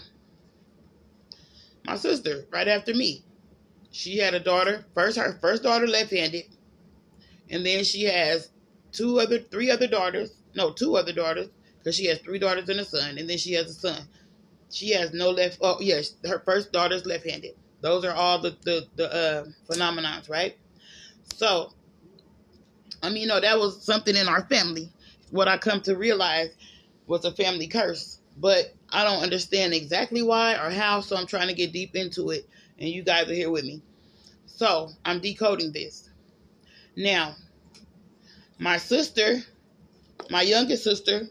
my 1.86 1.96
sister 1.96 2.46
right 2.52 2.68
after 2.68 2.94
me. 2.94 3.24
She 3.92 4.18
had 4.18 4.34
a 4.34 4.40
daughter, 4.40 4.86
first 4.94 5.18
her 5.18 5.38
first 5.40 5.64
daughter 5.64 5.88
left-handed, 5.88 6.46
and 7.50 7.66
then 7.66 7.84
she 7.84 8.04
has 8.04 8.50
two 8.92 9.20
other 9.20 9.40
three 9.40 9.72
other 9.72 9.88
daughters, 9.88 10.32
no, 10.56 10.72
two 10.72 10.96
other 10.98 11.14
daughters 11.14 11.50
because 11.78 11.96
she 11.96 12.06
has 12.08 12.20
three 12.20 12.40
daughters 12.40 12.68
and 12.70 12.80
a 12.80 12.86
son, 12.86 13.18
and 13.18 13.30
then 13.30 13.38
she 13.38 13.54
has 13.54 13.70
a 13.70 13.74
son. 13.74 14.08
She 14.72 14.92
has 14.92 15.14
no 15.14 15.30
left 15.30 15.60
oh 15.62 15.78
yes, 15.80 16.16
her 16.26 16.40
first 16.46 16.72
daughter's 16.72 17.06
left-handed. 17.06 17.56
Those 17.82 18.04
are 18.06 18.14
all 18.14 18.40
the 18.40 18.58
the 18.64 18.88
the 18.96 19.14
uh 19.14 19.46
phenomenons, 19.70 20.30
right? 20.30 20.58
So 21.36 21.72
I 23.02 23.10
mean, 23.10 23.24
you 23.24 23.28
know, 23.28 23.40
that 23.40 23.58
was 23.58 23.84
something 23.84 24.16
in 24.16 24.28
our 24.28 24.46
family. 24.48 24.92
What 25.32 25.48
I 25.48 25.58
come 25.58 25.82
to 25.82 25.96
realize 25.96 26.50
was 27.06 27.24
a 27.24 27.32
family 27.32 27.68
curse 27.68 28.17
but 28.40 28.74
I 28.92 29.04
don't 29.04 29.24
understand 29.24 29.74
exactly 29.74 30.22
why 30.22 30.54
or 30.56 30.70
how, 30.70 31.02
so 31.02 31.16
I'm 31.16 31.28
trying 31.28 31.48
to 31.48 31.54
get 31.54 31.74
deep 31.74 31.96
into 31.96 32.30
it, 32.30 32.48
and 32.80 32.90
you 32.90 33.04
guys 33.04 33.30
are 33.30 33.34
here 33.34 33.50
with 33.50 33.66
me. 33.66 33.82
So 34.46 34.90
I'm 35.04 35.20
decoding 35.20 35.72
this. 35.72 36.10
Now, 36.96 37.36
my 38.60 38.78
sister, 38.78 39.42
my 40.30 40.42
youngest 40.42 40.84
sister, 40.84 41.28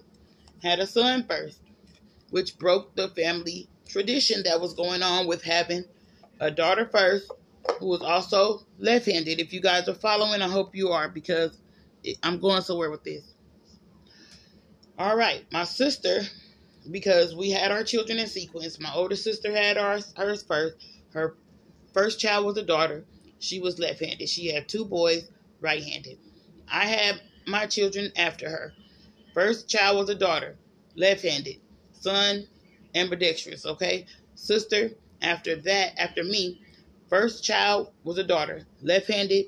had 0.63 0.79
a 0.79 0.87
son 0.87 1.25
first, 1.25 1.61
which 2.31 2.59
broke 2.59 2.95
the 2.97 3.09
family 3.09 3.69
tradition 3.89 4.43
that 4.45 4.61
was 4.61 4.75
going 4.75 5.03
on 5.03 5.27
with 5.27 5.43
having 5.43 5.85
a 6.41 6.51
daughter 6.51 6.89
first, 6.91 7.31
who 7.79 7.87
was 7.87 8.03
also 8.03 8.63
left 8.79 9.07
handed. 9.07 9.41
If 9.41 9.53
you 9.53 9.61
guys 9.61 9.89
are 9.89 9.95
following, 9.95 10.43
I 10.43 10.49
hope 10.49 10.75
you 10.75 10.91
are 10.91 11.09
because 11.09 11.59
I'm 12.23 12.39
going 12.39 12.63
somewhere 12.63 12.91
with 12.91 13.05
this. 13.05 13.25
All 14.99 15.17
right, 15.17 15.45
my 15.53 15.65
sister 15.65 16.23
because 16.91 17.35
we 17.35 17.51
had 17.51 17.71
our 17.71 17.85
children 17.85 18.19
in 18.19 18.27
sequence. 18.27 18.81
My 18.81 18.93
older 18.95 19.17
sister 19.17 19.53
had 19.53 19.77
ours 19.77 20.13
hers 20.17 20.43
first. 20.43 20.77
Her 21.13 21.37
first 21.93 22.21
child 22.21 22.47
was 22.47 22.57
a 22.57 22.63
daughter. 22.63 23.05
She 23.39 23.61
was 23.61 23.79
left-handed. 23.79 24.29
She 24.29 24.53
had 24.53 24.69
two 24.69 24.85
boys, 24.85 25.31
right-handed. 25.61 26.19
I 26.69 26.87
had 26.87 27.21
my 27.47 27.67
children 27.67 28.13
after 28.17 28.49
her. 28.49 28.73
First 29.35 29.69
child 29.69 29.99
was 29.99 30.09
a 30.09 30.15
daughter, 30.15 30.57
left-handed. 30.97 31.61
Son, 31.93 32.47
ambidextrous. 32.95 33.67
Okay, 33.67 34.07
sister. 34.35 34.91
After 35.23 35.57
that, 35.63 35.99
after 35.99 36.23
me, 36.23 36.61
first 37.09 37.43
child 37.43 37.93
was 38.05 38.19
a 38.19 38.25
daughter, 38.25 38.67
left-handed. 38.83 39.47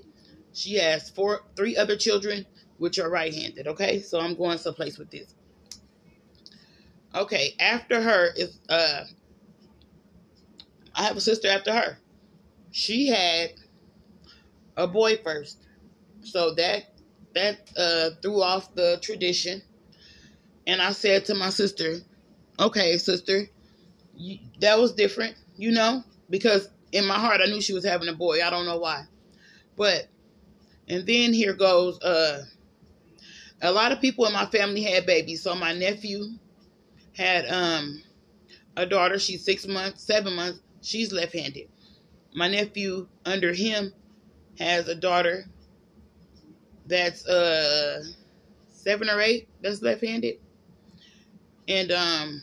She 0.54 0.76
has 0.76 1.10
four, 1.10 1.42
three 1.56 1.76
other 1.76 1.96
children, 1.96 2.46
which 2.78 2.98
are 2.98 3.10
right-handed. 3.10 3.66
Okay, 3.68 4.00
so 4.00 4.18
I'm 4.18 4.34
going 4.34 4.58
someplace 4.58 4.98
with 4.98 5.10
this. 5.10 5.34
Okay, 7.14 7.54
after 7.58 8.02
her 8.02 8.32
is 8.36 8.58
uh 8.68 9.04
I 10.94 11.04
have 11.04 11.16
a 11.16 11.20
sister 11.20 11.48
after 11.48 11.72
her. 11.72 11.98
She 12.72 13.06
had 13.08 13.52
a 14.76 14.86
boy 14.86 15.16
first. 15.18 15.58
So 16.22 16.54
that 16.54 16.84
that 17.34 17.70
uh 17.76 18.10
threw 18.22 18.42
off 18.42 18.74
the 18.74 18.98
tradition. 19.02 19.62
And 20.66 20.82
I 20.82 20.92
said 20.92 21.24
to 21.26 21.34
my 21.34 21.50
sister, 21.50 22.00
"Okay, 22.60 22.98
sister, 22.98 23.48
you, 24.16 24.38
that 24.60 24.78
was 24.78 24.92
different, 24.92 25.36
you 25.56 25.72
know, 25.72 26.04
because 26.30 26.68
in 26.92 27.06
my 27.06 27.18
heart 27.18 27.40
I 27.42 27.46
knew 27.46 27.60
she 27.60 27.72
was 27.74 27.84
having 27.84 28.08
a 28.08 28.14
boy. 28.14 28.42
I 28.44 28.50
don't 28.50 28.66
know 28.66 28.78
why. 28.78 29.04
But 29.76 30.08
and 30.88 31.06
then 31.06 31.32
here 31.32 31.54
goes 31.54 32.00
uh 32.02 32.44
a 33.62 33.72
lot 33.72 33.92
of 33.92 34.00
people 34.00 34.26
in 34.26 34.32
my 34.32 34.46
family 34.46 34.82
had 34.82 35.06
babies. 35.06 35.42
So 35.42 35.54
my 35.54 35.72
nephew 35.72 36.26
had 37.18 37.46
um 37.50 38.02
a 38.76 38.86
daughter. 38.86 39.18
She's 39.18 39.44
six 39.44 39.66
months, 39.66 40.02
seven 40.04 40.34
months. 40.34 40.60
She's 40.82 41.12
left-handed. 41.12 41.68
My 42.34 42.48
nephew 42.48 43.08
under 43.26 43.52
him 43.52 43.92
has 44.58 44.88
a 44.88 44.94
daughter 44.94 45.44
that's 46.86 47.26
uh 47.26 48.02
seven 48.70 49.10
or 49.10 49.20
eight 49.20 49.48
that's 49.62 49.82
left-handed, 49.82 50.36
and 51.68 51.92
um 51.92 52.42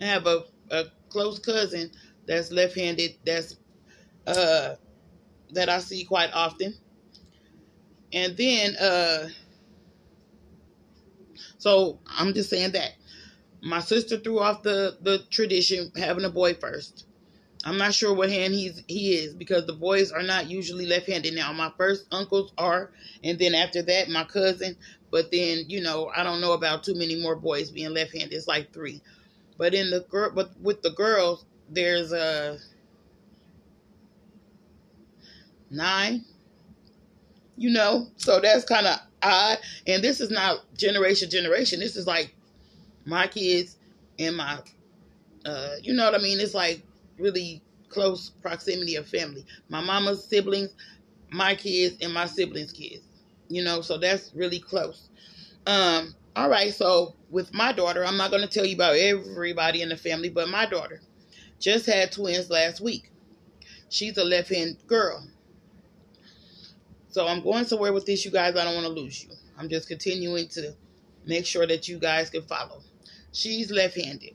I 0.00 0.04
have 0.06 0.26
a 0.26 0.44
a 0.70 0.86
close 1.10 1.38
cousin 1.38 1.90
that's 2.26 2.50
left-handed. 2.52 3.18
That's 3.24 3.58
uh 4.26 4.76
that 5.50 5.68
I 5.68 5.80
see 5.80 6.04
quite 6.04 6.30
often. 6.32 6.74
And 8.12 8.36
then 8.36 8.76
uh 8.76 9.28
so 11.58 11.98
I'm 12.06 12.34
just 12.34 12.50
saying 12.50 12.72
that. 12.72 12.92
My 13.62 13.80
sister 13.80 14.18
threw 14.18 14.40
off 14.40 14.62
the, 14.62 14.98
the 15.02 15.20
tradition 15.30 15.92
having 15.96 16.24
a 16.24 16.30
boy 16.30 16.54
first. 16.54 17.06
I'm 17.64 17.78
not 17.78 17.94
sure 17.94 18.12
what 18.12 18.30
hand 18.30 18.54
he's 18.54 18.82
he 18.88 19.14
is 19.14 19.34
because 19.34 19.66
the 19.66 19.72
boys 19.72 20.10
are 20.10 20.22
not 20.22 20.50
usually 20.50 20.86
left-handed 20.86 21.34
now. 21.34 21.52
My 21.52 21.72
first 21.76 22.06
uncles 22.10 22.52
are, 22.58 22.90
and 23.22 23.38
then 23.38 23.54
after 23.54 23.82
that, 23.82 24.08
my 24.08 24.24
cousin. 24.24 24.76
But 25.10 25.30
then 25.30 25.66
you 25.68 25.80
know, 25.80 26.10
I 26.14 26.24
don't 26.24 26.40
know 26.40 26.52
about 26.52 26.82
too 26.82 26.94
many 26.94 27.20
more 27.20 27.36
boys 27.36 27.70
being 27.70 27.94
left-handed. 27.94 28.32
It's 28.32 28.48
like 28.48 28.72
three. 28.72 29.00
But 29.58 29.74
in 29.74 29.90
the 29.90 30.00
girl, 30.00 30.32
but 30.34 30.50
with 30.60 30.82
the 30.82 30.90
girls, 30.90 31.44
there's 31.70 32.12
a 32.12 32.58
nine. 35.70 36.24
You 37.56 37.70
know, 37.70 38.08
so 38.16 38.40
that's 38.40 38.64
kind 38.64 38.86
of 38.86 38.98
I 39.22 39.58
and 39.86 40.02
this 40.02 40.20
is 40.20 40.30
not 40.30 40.60
generation 40.76 41.30
generation. 41.30 41.80
This 41.80 41.96
is 41.96 42.06
like 42.06 42.34
my 43.04 43.26
kids 43.26 43.76
and 44.18 44.36
my 44.36 44.58
uh 45.44 45.76
you 45.82 45.94
know 45.94 46.04
what 46.04 46.14
I 46.14 46.22
mean? 46.22 46.40
It's 46.40 46.54
like 46.54 46.82
really 47.18 47.62
close 47.88 48.30
proximity 48.30 48.96
of 48.96 49.06
family. 49.06 49.44
My 49.68 49.80
mama's 49.80 50.24
siblings, 50.24 50.74
my 51.30 51.54
kids, 51.54 51.96
and 52.02 52.12
my 52.12 52.26
siblings' 52.26 52.72
kids. 52.72 53.02
You 53.48 53.62
know, 53.64 53.80
so 53.82 53.98
that's 53.98 54.32
really 54.34 54.60
close. 54.60 55.08
Um, 55.66 56.14
all 56.34 56.48
right, 56.48 56.72
so 56.72 57.14
with 57.30 57.52
my 57.52 57.72
daughter, 57.72 58.04
I'm 58.04 58.16
not 58.16 58.30
gonna 58.30 58.46
tell 58.48 58.64
you 58.64 58.74
about 58.74 58.96
everybody 58.96 59.82
in 59.82 59.90
the 59.90 59.96
family, 59.96 60.30
but 60.30 60.48
my 60.48 60.66
daughter 60.66 61.00
just 61.60 61.86
had 61.86 62.12
twins 62.12 62.50
last 62.50 62.80
week. 62.80 63.10
She's 63.90 64.16
a 64.16 64.24
left 64.24 64.48
hand 64.48 64.78
girl. 64.86 65.26
So 67.12 67.28
I'm 67.28 67.42
going 67.42 67.66
somewhere 67.66 67.92
with 67.92 68.06
this, 68.06 68.24
you 68.24 68.30
guys. 68.30 68.56
I 68.56 68.64
don't 68.64 68.74
want 68.74 68.86
to 68.86 68.92
lose 68.92 69.22
you. 69.22 69.30
I'm 69.58 69.68
just 69.68 69.86
continuing 69.86 70.48
to 70.48 70.74
make 71.26 71.44
sure 71.44 71.66
that 71.66 71.86
you 71.86 71.98
guys 71.98 72.30
can 72.30 72.40
follow. 72.42 72.80
She's 73.32 73.70
left 73.70 74.00
handed. 74.00 74.34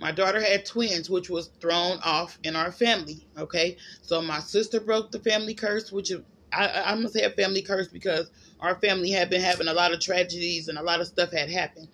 My 0.00 0.10
daughter 0.10 0.40
had 0.40 0.66
twins, 0.66 1.08
which 1.08 1.30
was 1.30 1.50
thrown 1.60 2.00
off 2.04 2.36
in 2.42 2.56
our 2.56 2.72
family. 2.72 3.24
Okay. 3.38 3.76
So 4.02 4.20
my 4.20 4.40
sister 4.40 4.80
broke 4.80 5.12
the 5.12 5.20
family 5.20 5.54
curse, 5.54 5.92
which 5.92 6.10
I, 6.52 6.82
I 6.84 6.94
must 6.96 7.14
say 7.14 7.22
a 7.22 7.30
family 7.30 7.62
curse 7.62 7.86
because 7.86 8.28
our 8.58 8.74
family 8.80 9.10
had 9.10 9.30
been 9.30 9.40
having 9.40 9.68
a 9.68 9.72
lot 9.72 9.92
of 9.92 10.00
tragedies 10.00 10.66
and 10.66 10.78
a 10.78 10.82
lot 10.82 11.00
of 11.00 11.06
stuff 11.06 11.30
had 11.30 11.48
happened. 11.48 11.86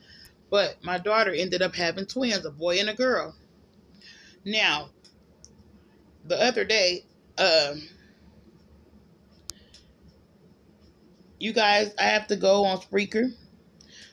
But 0.49 0.83
my 0.83 0.97
daughter 0.97 1.33
ended 1.33 1.61
up 1.61 1.75
having 1.75 2.07
twins, 2.07 2.47
a 2.47 2.51
boy 2.51 2.79
and 2.79 2.89
a 2.89 2.95
girl. 2.95 3.35
Now, 4.47 4.89
the 6.25 6.43
other 6.43 6.65
day, 6.65 7.05
um, 7.37 7.83
you 11.41 11.53
guys, 11.55 11.93
I 11.99 12.05
have 12.05 12.29
to 12.29 12.37
go 12.37 12.67
on 12.67 12.79
Spreaker. 12.79 13.33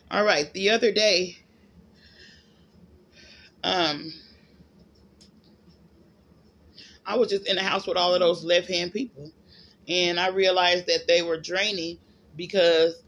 All 0.10 0.24
right, 0.24 0.51
the 0.53 0.69
other 0.69 0.93
day, 0.93 1.38
um, 3.63 4.13
I 7.05 7.17
was 7.17 7.29
just 7.29 7.48
in 7.48 7.57
the 7.57 7.63
house 7.63 7.86
with 7.86 7.98
all 7.98 8.13
of 8.13 8.22
those 8.22 8.46
left 8.46 8.69
hand 8.69 8.93
people, 8.93 9.31
and 9.88 10.17
I 10.17 10.29
realized 10.29 10.88
that 10.88 11.07
they 11.07 11.22
were 11.22 11.38
draining 11.38 12.00
because 12.38 13.03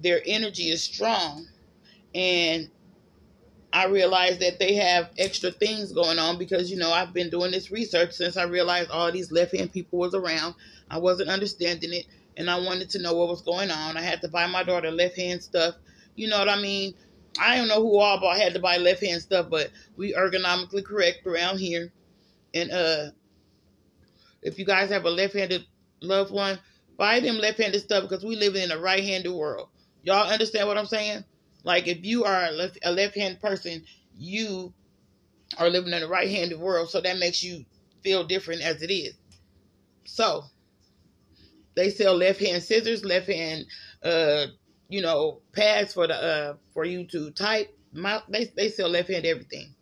their 0.00 0.22
energy 0.24 0.70
is 0.70 0.82
strong, 0.82 1.44
and 2.14 2.70
I 3.72 3.86
realized 3.86 4.40
that 4.40 4.60
they 4.60 4.74
have 4.74 5.10
extra 5.18 5.50
things 5.50 5.92
going 5.92 6.20
on 6.20 6.38
because 6.38 6.70
you 6.70 6.78
know 6.78 6.92
I've 6.92 7.12
been 7.12 7.30
doing 7.30 7.50
this 7.50 7.72
research 7.72 8.12
since 8.12 8.36
I 8.36 8.44
realized 8.44 8.90
all 8.90 9.10
these 9.10 9.32
left 9.32 9.56
hand 9.56 9.72
people 9.72 9.98
was 9.98 10.14
around. 10.14 10.54
I 10.88 10.98
wasn't 10.98 11.28
understanding 11.28 11.92
it, 11.92 12.06
and 12.38 12.48
I 12.48 12.58
wanted 12.58 12.88
to 12.90 13.02
know 13.02 13.14
what 13.14 13.28
was 13.28 13.42
going 13.42 13.70
on. 13.70 13.96
I 13.96 14.00
had 14.00 14.22
to 14.22 14.28
buy 14.28 14.46
my 14.46 14.62
daughter 14.62 14.90
left 14.90 15.16
hand 15.16 15.42
stuff. 15.42 15.74
You 16.14 16.28
know 16.28 16.38
what 16.38 16.48
I 16.48 16.60
mean? 16.60 16.94
I 17.38 17.56
don't 17.56 17.68
know 17.68 17.82
who 17.82 17.98
all 17.98 18.20
bought 18.20 18.38
had 18.38 18.54
to 18.54 18.60
buy 18.60 18.78
left 18.78 19.04
hand 19.04 19.20
stuff, 19.20 19.48
but 19.50 19.70
we 19.96 20.14
ergonomically 20.14 20.84
correct 20.84 21.26
around 21.26 21.58
here. 21.58 21.92
And 22.54 22.70
uh 22.70 23.06
if 24.40 24.58
you 24.58 24.64
guys 24.64 24.88
have 24.90 25.04
a 25.04 25.10
left 25.10 25.34
handed 25.34 25.66
loved 26.00 26.32
one, 26.32 26.58
buy 26.96 27.18
them 27.20 27.38
left 27.38 27.58
handed 27.58 27.80
stuff 27.80 28.08
because 28.08 28.24
we 28.24 28.36
live 28.36 28.54
in 28.54 28.70
a 28.70 28.78
right 28.78 29.02
handed 29.02 29.32
world. 29.32 29.68
Y'all 30.04 30.30
understand 30.30 30.68
what 30.68 30.78
I'm 30.78 30.86
saying? 30.86 31.24
Like 31.64 31.88
if 31.88 32.04
you 32.04 32.24
are 32.24 32.46
a 32.46 32.50
left 32.52 32.78
a 32.84 32.92
left 32.92 33.16
hand 33.16 33.40
person, 33.40 33.84
you 34.16 34.72
are 35.58 35.68
living 35.68 35.92
in 35.92 36.04
a 36.04 36.08
right 36.08 36.30
handed 36.30 36.60
world, 36.60 36.88
so 36.88 37.00
that 37.00 37.18
makes 37.18 37.42
you 37.42 37.64
feel 38.02 38.22
different 38.24 38.62
as 38.62 38.80
it 38.82 38.92
is. 38.92 39.14
So 40.04 40.44
they 41.78 41.90
sell 41.90 42.14
left 42.16 42.40
hand 42.40 42.62
scissors, 42.62 43.04
left 43.04 43.28
hand 43.28 43.64
uh 44.02 44.46
you 44.88 45.00
know 45.00 45.40
pads 45.52 45.94
for 45.94 46.06
the 46.06 46.14
uh 46.14 46.54
for 46.74 46.84
you 46.84 47.06
to 47.06 47.30
type. 47.30 47.74
My, 47.92 48.20
they 48.28 48.46
they 48.56 48.68
sell 48.68 48.88
left 48.88 49.08
hand 49.08 49.24
everything. 49.24 49.74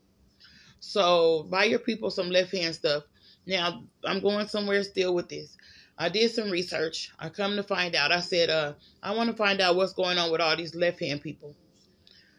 So 0.81 1.47
buy 1.50 1.65
your 1.65 1.79
people 1.79 2.11
some 2.11 2.31
left 2.31 2.53
hand 2.53 2.75
stuff. 2.75 3.05
Now 3.47 3.83
I'm 4.05 4.21
going 4.21 4.47
somewhere 4.47 4.83
still 4.85 5.15
with 5.15 5.29
this. 5.29 5.57
I 5.99 6.11
did 6.11 6.31
some 6.31 6.50
research. 6.50 7.11
I 7.19 7.31
come 7.31 7.57
to 7.57 7.62
find 7.62 7.95
out. 7.97 8.12
I 8.12 8.21
said, 8.21 8.50
uh, 8.50 8.75
I 9.03 9.15
want 9.15 9.31
to 9.31 9.37
find 9.37 9.62
out 9.62 9.76
what's 9.76 9.95
going 9.95 10.19
on 10.19 10.31
with 10.31 10.43
all 10.43 10.55
these 10.55 10.75
left 10.75 11.00
hand 11.00 11.23
people. 11.23 11.57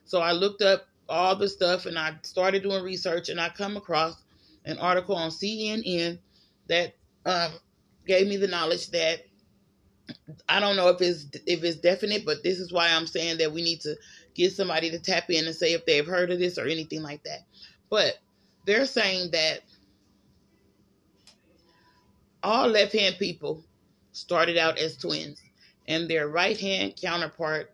So 0.05 0.21
I 0.21 0.33
looked 0.33 0.61
up 0.61 0.87
all 1.09 1.35
the 1.35 1.49
stuff 1.49 1.87
and 1.87 1.97
I 1.97 2.15
started 2.21 2.61
doing 2.61 2.83
research 2.83 3.29
and 3.29 3.41
I 3.41 3.49
come 3.49 3.75
across 3.75 4.15
an 4.65 4.77
article 4.77 5.15
on 5.15 5.31
CNN 5.31 6.19
that 6.67 6.93
um, 7.25 7.51
gave 8.05 8.27
me 8.27 8.37
the 8.37 8.47
knowledge 8.47 8.91
that 8.91 9.21
I 10.47 10.59
don't 10.59 10.75
know 10.75 10.89
if 10.89 11.01
it's 11.01 11.25
if 11.45 11.63
it's 11.63 11.77
definite, 11.77 12.25
but 12.25 12.43
this 12.43 12.59
is 12.59 12.71
why 12.71 12.89
I'm 12.89 13.07
saying 13.07 13.37
that 13.39 13.51
we 13.51 13.61
need 13.61 13.81
to 13.81 13.95
get 14.33 14.53
somebody 14.53 14.89
to 14.91 14.99
tap 14.99 15.29
in 15.29 15.45
and 15.45 15.55
say 15.55 15.73
if 15.73 15.85
they've 15.85 16.05
heard 16.05 16.31
of 16.31 16.39
this 16.39 16.57
or 16.57 16.65
anything 16.65 17.01
like 17.01 17.23
that. 17.23 17.39
But 17.89 18.17
they're 18.65 18.85
saying 18.85 19.31
that 19.31 19.61
all 22.43 22.67
left 22.67 22.93
hand 22.93 23.15
people 23.19 23.63
started 24.11 24.57
out 24.57 24.77
as 24.77 24.97
twins, 24.97 25.41
and 25.87 26.09
their 26.09 26.27
right 26.27 26.57
hand 26.57 26.95
counterpart 27.01 27.71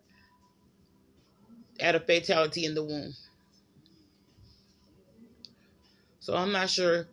had 1.80 1.94
a 1.94 2.00
fatality 2.00 2.64
in 2.64 2.74
the 2.74 2.84
womb. 2.84 3.14
So 6.20 6.34
I'm 6.34 6.52
not 6.52 6.70
sure. 6.70 7.06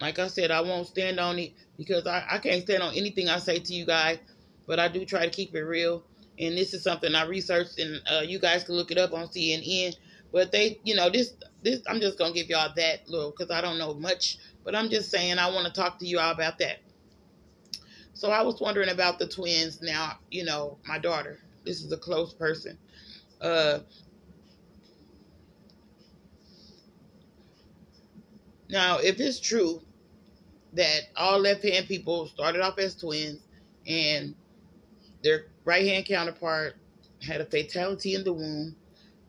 Like 0.00 0.18
I 0.18 0.26
said, 0.26 0.50
I 0.50 0.60
won't 0.60 0.88
stand 0.88 1.20
on 1.20 1.38
it 1.38 1.52
because 1.78 2.06
I, 2.06 2.24
I 2.28 2.38
can't 2.38 2.62
stand 2.62 2.82
on 2.82 2.94
anything 2.94 3.28
I 3.28 3.38
say 3.38 3.60
to 3.60 3.72
you 3.72 3.86
guys, 3.86 4.18
but 4.66 4.78
I 4.78 4.88
do 4.88 5.04
try 5.04 5.24
to 5.24 5.30
keep 5.30 5.54
it 5.54 5.62
real. 5.62 6.04
And 6.38 6.56
this 6.56 6.74
is 6.74 6.82
something 6.82 7.14
I 7.14 7.26
researched, 7.26 7.78
and 7.78 8.00
uh, 8.10 8.20
you 8.20 8.38
guys 8.38 8.64
can 8.64 8.74
look 8.74 8.90
it 8.90 8.98
up 8.98 9.12
on 9.12 9.28
CNN. 9.28 9.94
But 10.32 10.50
they, 10.50 10.80
you 10.82 10.94
know, 10.94 11.10
this, 11.10 11.34
this, 11.62 11.82
I'm 11.86 12.00
just 12.00 12.18
gonna 12.18 12.32
give 12.32 12.48
y'all 12.48 12.72
that 12.76 13.08
little 13.08 13.30
because 13.30 13.50
I 13.50 13.60
don't 13.60 13.78
know 13.78 13.94
much, 13.94 14.38
but 14.64 14.74
I'm 14.74 14.88
just 14.88 15.10
saying 15.10 15.38
I 15.38 15.50
want 15.50 15.66
to 15.66 15.72
talk 15.72 15.98
to 15.98 16.06
you 16.06 16.18
all 16.18 16.32
about 16.32 16.58
that. 16.58 16.78
So 18.14 18.30
I 18.30 18.42
was 18.42 18.60
wondering 18.60 18.88
about 18.88 19.18
the 19.18 19.26
twins. 19.26 19.82
Now, 19.82 20.18
you 20.30 20.44
know, 20.44 20.78
my 20.86 20.98
daughter. 20.98 21.38
This 21.64 21.82
is 21.84 21.92
a 21.92 21.96
close 21.96 22.34
person. 22.34 22.78
Uh, 23.40 23.80
now, 28.70 28.98
if 28.98 29.20
it's 29.20 29.38
true 29.38 29.82
that 30.72 31.02
all 31.16 31.38
left 31.38 31.62
hand 31.62 31.86
people 31.86 32.26
started 32.28 32.62
off 32.62 32.78
as 32.78 32.94
twins 32.96 33.40
and 33.86 34.34
their 35.22 35.46
right 35.64 35.86
hand 35.86 36.06
counterpart 36.06 36.76
had 37.22 37.40
a 37.40 37.46
fatality 37.46 38.14
in 38.14 38.24
the 38.24 38.32
womb, 38.32 38.76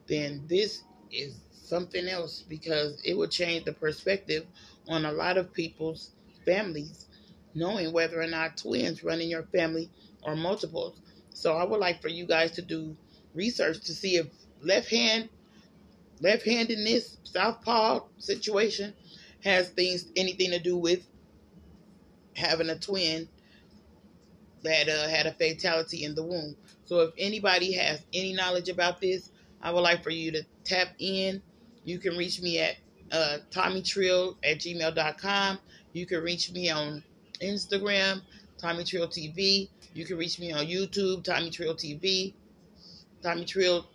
then 0.07 0.43
this 0.47 0.83
is 1.11 1.39
something 1.51 2.07
else 2.07 2.43
because 2.47 3.01
it 3.05 3.17
would 3.17 3.31
change 3.31 3.65
the 3.65 3.73
perspective 3.73 4.45
on 4.87 5.05
a 5.05 5.11
lot 5.11 5.37
of 5.37 5.53
people's 5.53 6.11
families, 6.45 7.07
knowing 7.53 7.93
whether 7.93 8.21
or 8.21 8.27
not 8.27 8.57
twins 8.57 9.03
run 9.03 9.21
in 9.21 9.29
your 9.29 9.43
family 9.43 9.89
or 10.23 10.35
multiples. 10.35 10.99
So 11.33 11.55
I 11.55 11.63
would 11.63 11.79
like 11.79 12.01
for 12.01 12.09
you 12.09 12.25
guys 12.25 12.51
to 12.53 12.61
do 12.61 12.95
research 13.33 13.79
to 13.81 13.93
see 13.93 14.17
if 14.17 14.27
left 14.61 14.89
hand 14.89 15.29
left 16.19 16.45
handedness, 16.45 17.17
southpaw 17.23 18.01
situation 18.17 18.93
has 19.43 19.69
things 19.69 20.05
anything 20.15 20.51
to 20.51 20.59
do 20.59 20.77
with 20.77 21.05
having 22.35 22.69
a 22.69 22.79
twin 22.79 23.27
that 24.63 24.89
uh, 24.89 25.07
had 25.07 25.25
a 25.25 25.33
fatality 25.33 26.03
in 26.03 26.15
the 26.15 26.23
womb. 26.23 26.55
So 26.85 27.01
if 27.01 27.13
anybody 27.17 27.73
has 27.73 28.01
any 28.13 28.33
knowledge 28.33 28.69
about 28.69 29.01
this, 29.01 29.29
I 29.61 29.71
would 29.71 29.81
like 29.81 30.03
for 30.03 30.09
you 30.09 30.31
to 30.31 30.43
tap 30.63 30.89
in. 30.99 31.41
You 31.85 31.99
can 31.99 32.17
reach 32.17 32.41
me 32.41 32.59
at 32.59 32.75
uh, 33.11 33.37
TommyTrill 33.51 34.37
at 34.43 34.57
gmail.com. 34.59 35.59
You 35.93 36.05
can 36.05 36.23
reach 36.23 36.51
me 36.51 36.69
on 36.69 37.03
Instagram, 37.41 38.21
Tommy 38.57 38.83
Trill 38.83 39.07
TV. 39.07 39.69
You 39.93 40.05
can 40.05 40.17
reach 40.17 40.39
me 40.39 40.51
on 40.51 40.65
YouTube, 40.65 41.23
Tommy 41.23 41.49
Trill 41.49 41.75
TV. 41.75 42.33
Tommy 43.21 43.45
Trill 43.45 43.85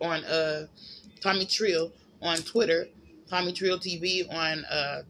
on 0.00 0.24
uh 0.24 0.66
Tommy 1.20 1.46
Trill 1.46 1.90
on 2.22 2.38
Twitter, 2.38 2.88
Tommy 3.28 3.52
Trill 3.52 3.78
TV 3.78 4.32
on 4.32 4.64
uh 4.66 5.02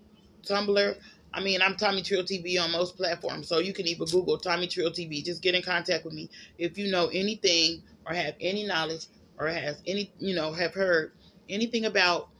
Tumblr. 0.46 0.96
I 1.36 1.40
mean, 1.40 1.60
I'm 1.60 1.76
Tommy 1.76 2.00
Trill 2.00 2.22
TV 2.24 2.58
on 2.58 2.72
most 2.72 2.96
platforms, 2.96 3.46
so 3.46 3.58
you 3.58 3.74
can 3.74 3.86
even 3.86 4.06
Google 4.06 4.38
Tommy 4.38 4.66
Trill 4.66 4.90
TV. 4.90 5.22
Just 5.22 5.42
get 5.42 5.54
in 5.54 5.60
contact 5.60 6.06
with 6.06 6.14
me 6.14 6.30
if 6.56 6.78
you 6.78 6.90
know 6.90 7.08
anything 7.08 7.82
or 8.06 8.14
have 8.14 8.36
any 8.40 8.64
knowledge 8.64 9.04
or 9.38 9.46
has 9.48 9.82
any, 9.86 10.10
you 10.18 10.34
know, 10.34 10.50
have 10.50 10.72
heard 10.72 11.12
anything 11.50 11.84
about 11.84 12.30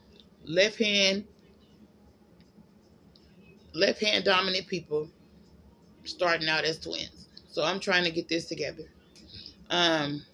left 0.47 0.79
hand 0.79 1.27
left 3.75 4.01
hand 4.01 4.25
dominant 4.25 4.67
people 4.67 5.11
starting 6.05 6.49
out 6.49 6.65
as 6.65 6.79
twins. 6.79 7.29
So 7.51 7.63
I'm 7.63 7.81
trying 7.81 8.05
to 8.05 8.11
get 8.11 8.29
this 8.29 8.47
together. 8.47 8.85
Um 9.69 10.25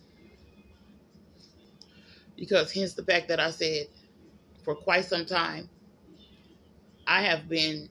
because 2.37 2.73
hence 2.73 2.95
the 2.95 3.03
fact 3.03 3.27
that 3.27 3.41
I 3.41 3.51
said 3.51 3.89
for 4.63 4.77
quite 4.77 5.05
some 5.05 5.27
time 5.27 5.69
I 7.09 7.23
have 7.23 7.49
been 7.49 7.89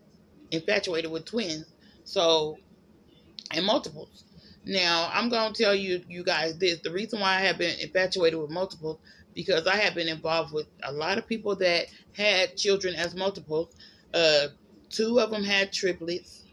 infatuated 0.51 1.11
with 1.11 1.25
twins. 1.25 1.65
So 2.03 2.57
and 3.51 3.65
multiples. 3.65 4.23
Now 4.65 5.09
I'm 5.13 5.29
gonna 5.29 5.53
tell 5.53 5.75
you 5.75 6.03
you 6.07 6.23
guys 6.23 6.57
this. 6.57 6.79
The 6.79 6.91
reason 6.91 7.19
why 7.19 7.35
I 7.37 7.41
have 7.41 7.57
been 7.57 7.79
infatuated 7.79 8.39
with 8.39 8.51
multiples 8.51 8.99
because 9.33 9.65
I 9.65 9.77
have 9.77 9.95
been 9.95 10.09
involved 10.09 10.53
with 10.53 10.67
a 10.83 10.91
lot 10.91 11.17
of 11.17 11.27
people 11.27 11.55
that 11.57 11.87
had 12.13 12.57
children 12.57 12.95
as 12.95 13.15
multiples. 13.15 13.73
Uh, 14.13 14.47
two 14.89 15.19
of 15.19 15.31
them 15.31 15.43
had 15.43 15.71
triplets, 15.71 16.43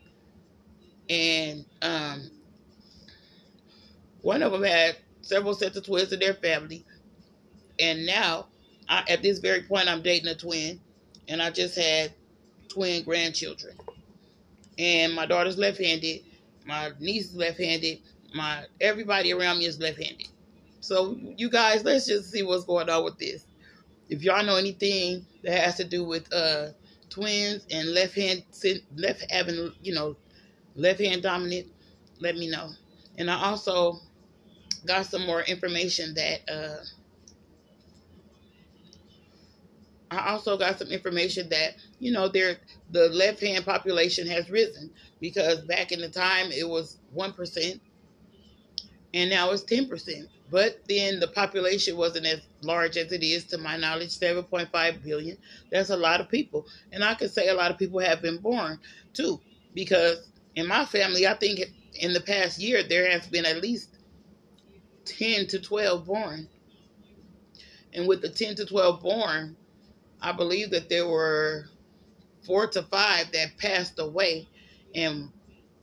and 1.11 1.65
um, 1.83 2.31
one 4.23 4.43
of 4.43 4.53
them 4.53 4.63
had 4.63 4.97
several 5.23 5.55
sets 5.55 5.77
of 5.77 5.85
twins 5.85 6.13
in 6.13 6.21
their 6.21 6.35
family 6.35 6.85
and 7.79 8.07
now 8.07 8.47
I, 8.89 9.05
at 9.09 9.23
this 9.23 9.39
very 9.39 9.63
point 9.63 9.89
i'm 9.89 10.03
dating 10.03 10.29
a 10.29 10.35
twin 10.35 10.81
and 11.29 11.43
i 11.43 11.51
just 11.51 11.77
had 11.77 12.13
twin 12.69 13.05
grandchildren 13.05 13.77
and 14.79 15.15
my 15.15 15.27
daughter's 15.27 15.59
left-handed 15.59 16.23
my 16.67 16.91
niece 17.01 17.31
is 17.31 17.37
left-handed 17.37 17.99
my 18.35 18.65
everybody 18.81 19.33
around 19.33 19.59
me 19.59 19.65
is 19.67 19.81
left-handed. 19.81 20.29
So 20.81 21.19
you 21.37 21.51
guys 21.51 21.85
let's 21.85 22.07
just 22.07 22.31
see 22.31 22.43
what's 22.43 22.65
going 22.65 22.89
on 22.91 23.05
with 23.05 23.19
this. 23.19 23.47
If 24.09 24.23
y'all 24.23 24.45
know 24.45 24.57
anything 24.57 25.27
that 25.43 25.59
has 25.61 25.77
to 25.77 25.85
do 25.85 26.05
with 26.05 26.33
uh 26.33 26.69
twins 27.11 27.67
and 27.71 27.95
left 27.95 28.15
hand 28.15 28.45
left 28.97 29.31
having 29.31 29.73
you 29.83 29.95
know 29.95 30.17
left 30.75 31.01
hand 31.01 31.23
dominant 31.23 31.67
let 32.21 32.37
me 32.37 32.51
know. 32.51 32.71
And 33.17 33.31
i 33.31 33.43
also 33.45 34.01
got 34.87 35.07
some 35.07 35.27
more 35.27 35.43
information 35.43 36.15
that 36.15 36.41
uh 36.51 36.85
I 40.11 40.31
also 40.31 40.57
got 40.57 40.79
some 40.79 40.89
information 40.89 41.49
that 41.51 41.77
you 41.99 42.13
know 42.13 42.29
there 42.29 42.57
the 42.91 43.09
left 43.11 43.41
hand 43.41 43.65
population 43.65 44.27
has 44.29 44.49
risen 44.51 44.91
because 45.21 45.61
back 45.63 45.93
in 45.93 46.01
the 46.01 46.09
time 46.09 46.51
it 46.51 46.69
was 46.69 46.99
one 47.13 47.33
percent, 47.33 47.81
and 49.15 49.31
now 49.31 49.51
it's 49.51 49.65
10%. 49.65 50.29
But 50.51 50.81
then 50.89 51.21
the 51.21 51.29
population 51.29 51.97
wasn't 51.97 52.27
as 52.27 52.41
large 52.63 52.97
as 52.97 53.13
it 53.13 53.23
is, 53.23 53.45
to 53.47 53.59
my 53.59 53.77
knowledge, 53.77 54.19
7.5 54.19 55.03
billion. 55.05 55.37
That's 55.71 55.91
a 55.91 55.97
lot 55.97 56.21
of 56.21 56.31
people. 56.31 56.67
And 56.91 57.05
I 57.05 57.15
could 57.15 57.31
say 57.31 57.49
a 57.49 57.55
lot 57.55 57.71
of 57.71 57.79
people 57.79 58.01
have 58.01 58.23
been 58.23 58.39
born 58.39 58.79
too, 59.13 59.41
because 59.75 60.27
in 60.57 60.67
my 60.67 60.87
family, 60.87 61.27
I 61.27 61.35
think 61.35 61.61
in 61.95 62.13
the 62.13 62.21
past 62.21 62.59
year, 62.59 62.83
there 62.83 63.11
has 63.11 63.27
been 63.27 63.45
at 63.45 63.61
least 63.61 63.91
10 65.05 65.49
to 65.49 65.59
12 65.59 66.07
born. 66.07 66.49
And 67.93 68.07
with 68.07 68.23
the 68.23 68.29
10 68.29 68.55
to 68.57 68.67
12 68.67 69.03
born, 69.03 69.57
I 70.21 70.33
believe 70.33 70.71
that 70.71 70.89
there 70.89 71.07
were 71.07 71.67
four 72.45 72.67
to 72.69 72.83
five 72.83 73.31
that 73.33 73.57
passed 73.59 73.99
away. 73.99 74.49
And 74.95 75.31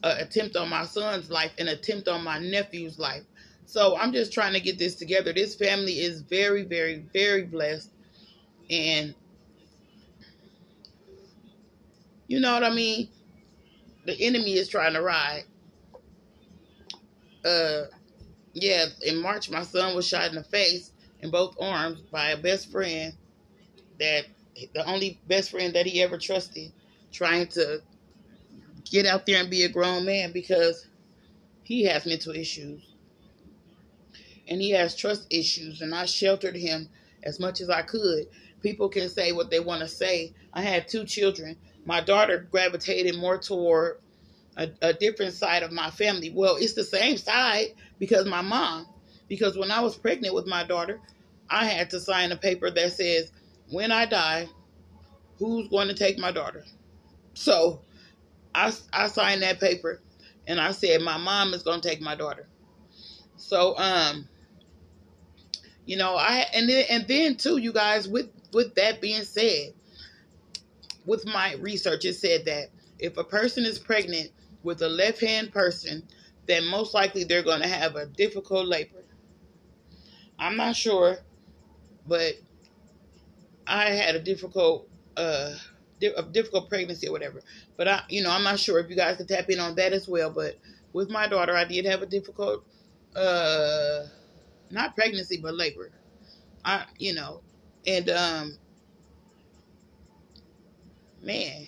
an 0.03 0.17
attempt 0.19 0.55
on 0.55 0.69
my 0.69 0.85
son's 0.85 1.29
life, 1.29 1.51
an 1.57 1.67
attempt 1.67 2.07
on 2.07 2.23
my 2.23 2.39
nephew's 2.39 2.99
life. 2.99 3.23
So 3.65 3.97
I'm 3.97 4.13
just 4.13 4.31
trying 4.33 4.53
to 4.53 4.59
get 4.59 4.77
this 4.77 4.95
together. 4.95 5.33
This 5.33 5.55
family 5.55 5.93
is 5.93 6.21
very, 6.21 6.63
very, 6.63 7.03
very 7.13 7.43
blessed. 7.43 7.89
And 8.69 9.15
you 12.27 12.39
know 12.39 12.53
what 12.53 12.63
I 12.63 12.69
mean? 12.69 13.09
The 14.05 14.19
enemy 14.21 14.53
is 14.53 14.67
trying 14.67 14.93
to 14.93 15.01
ride. 15.01 15.43
Uh 17.43 17.83
yeah, 18.53 18.85
in 19.05 19.21
March 19.21 19.49
my 19.49 19.63
son 19.63 19.95
was 19.95 20.07
shot 20.07 20.29
in 20.29 20.35
the 20.35 20.43
face 20.43 20.91
in 21.21 21.29
both 21.29 21.55
arms 21.61 22.01
by 22.01 22.29
a 22.29 22.37
best 22.37 22.71
friend 22.71 23.13
that 23.99 24.25
the 24.73 24.85
only 24.89 25.19
best 25.27 25.51
friend 25.51 25.73
that 25.75 25.85
he 25.85 26.01
ever 26.01 26.17
trusted, 26.17 26.71
trying 27.11 27.47
to 27.47 27.81
get 28.89 29.05
out 29.05 29.25
there 29.25 29.39
and 29.39 29.49
be 29.49 29.63
a 29.63 29.69
grown 29.69 30.05
man 30.05 30.31
because 30.31 30.87
he 31.63 31.83
has 31.85 32.05
mental 32.05 32.33
issues 32.33 32.83
and 34.47 34.61
he 34.61 34.71
has 34.71 34.95
trust 34.95 35.27
issues 35.29 35.81
and 35.81 35.93
I 35.93 36.05
sheltered 36.05 36.55
him 36.55 36.89
as 37.23 37.39
much 37.39 37.61
as 37.61 37.69
I 37.69 37.81
could. 37.81 38.27
People 38.61 38.89
can 38.89 39.09
say 39.09 39.31
what 39.31 39.49
they 39.49 39.59
want 39.59 39.81
to 39.81 39.87
say. 39.87 40.33
I 40.53 40.61
had 40.61 40.87
two 40.87 41.05
children. 41.05 41.57
My 41.85 42.01
daughter 42.01 42.47
gravitated 42.51 43.15
more 43.15 43.37
toward 43.37 43.99
a, 44.57 44.69
a 44.81 44.93
different 44.93 45.33
side 45.33 45.63
of 45.63 45.71
my 45.71 45.89
family. 45.91 46.31
Well, 46.31 46.55
it's 46.57 46.73
the 46.73 46.83
same 46.83 47.17
side 47.17 47.73
because 47.99 48.25
my 48.25 48.41
mom, 48.41 48.87
because 49.27 49.57
when 49.57 49.71
I 49.71 49.81
was 49.81 49.97
pregnant 49.97 50.33
with 50.35 50.47
my 50.47 50.63
daughter, 50.63 50.99
I 51.49 51.65
had 51.65 51.89
to 51.91 51.99
sign 51.99 52.31
a 52.31 52.37
paper 52.37 52.71
that 52.71 52.93
says, 52.93 53.31
when 53.69 53.91
I 53.91 54.05
die, 54.05 54.47
who's 55.37 55.67
going 55.69 55.87
to 55.87 55.93
take 55.93 56.17
my 56.17 56.31
daughter? 56.31 56.63
So 57.33 57.81
I, 58.53 58.71
I 58.93 59.07
signed 59.07 59.41
that 59.43 59.59
paper 59.59 60.01
and 60.47 60.59
I 60.59 60.71
said 60.71 61.01
my 61.01 61.17
mom 61.17 61.53
is 61.53 61.63
going 61.63 61.81
to 61.81 61.87
take 61.87 62.01
my 62.01 62.15
daughter. 62.15 62.47
So 63.37 63.77
um 63.77 64.27
you 65.85 65.97
know, 65.97 66.15
I 66.15 66.45
and 66.53 66.67
then 66.67 66.85
and 66.89 67.07
then 67.07 67.35
too 67.35 67.57
you 67.57 67.71
guys 67.71 68.07
with 68.07 68.29
with 68.53 68.75
that 68.75 69.01
being 69.01 69.23
said, 69.23 69.73
with 71.05 71.25
my 71.25 71.55
research 71.55 72.05
it 72.05 72.15
said 72.15 72.45
that 72.45 72.69
if 72.97 73.17
a 73.17 73.23
person 73.23 73.65
is 73.65 73.77
pregnant 73.77 74.31
with 74.63 74.81
a 74.81 74.89
left-hand 74.89 75.51
person, 75.51 76.07
then 76.47 76.65
most 76.65 76.93
likely 76.93 77.23
they're 77.23 77.43
going 77.43 77.61
to 77.61 77.67
have 77.67 77.95
a 77.95 78.05
difficult 78.05 78.67
labor. 78.67 79.03
I'm 80.39 80.55
not 80.55 80.75
sure, 80.75 81.17
but 82.07 82.33
I 83.67 83.91
had 83.91 84.15
a 84.15 84.19
difficult 84.19 84.87
uh 85.17 85.55
a 86.17 86.23
difficult 86.23 86.69
pregnancy 86.69 87.07
or 87.07 87.11
whatever. 87.11 87.41
But 87.77 87.87
I, 87.87 88.01
you 88.09 88.21
know, 88.21 88.29
I'm 88.31 88.43
not 88.43 88.59
sure 88.59 88.79
if 88.79 88.89
you 88.89 88.95
guys 88.95 89.17
could 89.17 89.27
tap 89.27 89.49
in 89.49 89.59
on 89.59 89.75
that 89.75 89.93
as 89.93 90.07
well. 90.07 90.29
But 90.29 90.59
with 90.93 91.09
my 91.09 91.27
daughter, 91.27 91.55
I 91.55 91.63
did 91.63 91.85
have 91.85 92.01
a 92.01 92.05
difficult, 92.05 92.63
uh, 93.15 94.03
not 94.69 94.95
pregnancy, 94.95 95.39
but 95.41 95.55
labor. 95.55 95.91
I, 96.63 96.85
you 96.99 97.13
know, 97.13 97.41
and 97.87 98.09
um, 98.09 98.57
man, 101.21 101.67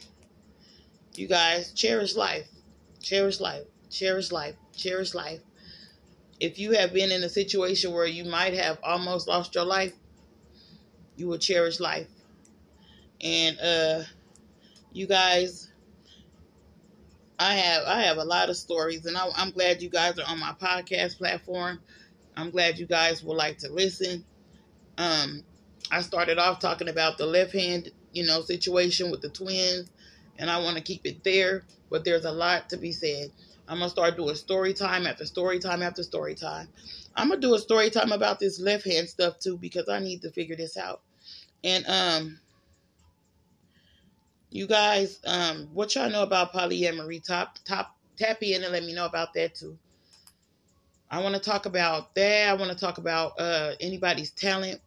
you 1.15 1.27
guys 1.27 1.71
cherish 1.73 2.15
life, 2.15 2.47
cherish 3.01 3.39
life, 3.39 3.65
cherish 3.89 4.31
life, 4.31 4.55
cherish 4.75 5.13
life. 5.13 5.41
If 6.39 6.59
you 6.59 6.71
have 6.73 6.93
been 6.93 7.11
in 7.11 7.23
a 7.23 7.29
situation 7.29 7.91
where 7.93 8.05
you 8.05 8.25
might 8.25 8.53
have 8.53 8.79
almost 8.83 9.27
lost 9.27 9.55
your 9.55 9.65
life, 9.65 9.93
you 11.17 11.27
will 11.27 11.37
cherish 11.37 11.79
life. 11.79 12.07
And 13.21 13.59
uh 13.59 14.03
you 14.93 15.07
guys 15.07 15.69
I 17.39 17.53
have 17.53 17.83
I 17.85 18.01
have 18.03 18.17
a 18.17 18.23
lot 18.23 18.49
of 18.49 18.57
stories, 18.57 19.05
and 19.05 19.15
I, 19.15 19.29
am 19.37 19.51
glad 19.51 19.81
you 19.81 19.89
guys 19.89 20.17
are 20.17 20.27
on 20.27 20.39
my 20.39 20.53
podcast 20.59 21.17
platform. 21.17 21.79
I'm 22.35 22.49
glad 22.49 22.79
you 22.79 22.87
guys 22.87 23.23
would 23.23 23.37
like 23.37 23.59
to 23.59 23.71
listen. 23.71 24.25
Um, 24.97 25.43
I 25.91 26.01
started 26.01 26.39
off 26.39 26.59
talking 26.59 26.89
about 26.89 27.17
the 27.17 27.27
left 27.27 27.53
hand, 27.53 27.91
you 28.11 28.25
know, 28.25 28.41
situation 28.41 29.11
with 29.11 29.21
the 29.21 29.29
twins, 29.29 29.89
and 30.39 30.49
I 30.49 30.59
want 30.59 30.77
to 30.77 30.83
keep 30.83 31.05
it 31.05 31.23
there. 31.23 31.63
But 31.91 32.03
there's 32.03 32.25
a 32.25 32.31
lot 32.31 32.69
to 32.69 32.77
be 32.77 32.91
said. 32.91 33.31
I'm 33.67 33.79
gonna 33.79 33.89
start 33.89 34.17
doing 34.17 34.35
story 34.35 34.73
time 34.73 35.05
after 35.05 35.25
story 35.25 35.59
time 35.59 35.83
after 35.83 36.01
story 36.01 36.33
time. 36.33 36.69
I'm 37.15 37.29
gonna 37.29 37.41
do 37.41 37.53
a 37.53 37.59
story 37.59 37.91
time 37.91 38.13
about 38.13 38.39
this 38.39 38.59
left 38.59 38.85
hand 38.85 39.09
stuff 39.09 39.37
too 39.39 39.57
because 39.57 39.89
I 39.89 39.99
need 39.99 40.23
to 40.23 40.31
figure 40.31 40.55
this 40.55 40.77
out. 40.77 41.01
And 41.63 41.85
um, 41.87 42.39
you 44.49 44.67
guys, 44.67 45.19
um, 45.25 45.69
what 45.73 45.95
y'all 45.95 46.09
know 46.09 46.23
about 46.23 46.53
polyamory? 46.53 47.23
Top, 47.23 47.57
top, 47.65 47.95
tap 48.17 48.41
in 48.41 48.63
and 48.63 48.71
let 48.71 48.83
me 48.83 48.93
know 48.93 49.05
about 49.05 49.33
that 49.33 49.55
too. 49.55 49.77
I 51.09 51.21
want 51.21 51.35
to 51.35 51.41
talk 51.41 51.65
about 51.65 52.13
that. 52.15 52.49
I 52.49 52.53
want 52.53 52.71
to 52.71 52.77
talk 52.77 52.97
about 52.97 53.39
uh, 53.39 53.73
anybody's 53.79 54.31
talent. 54.31 54.81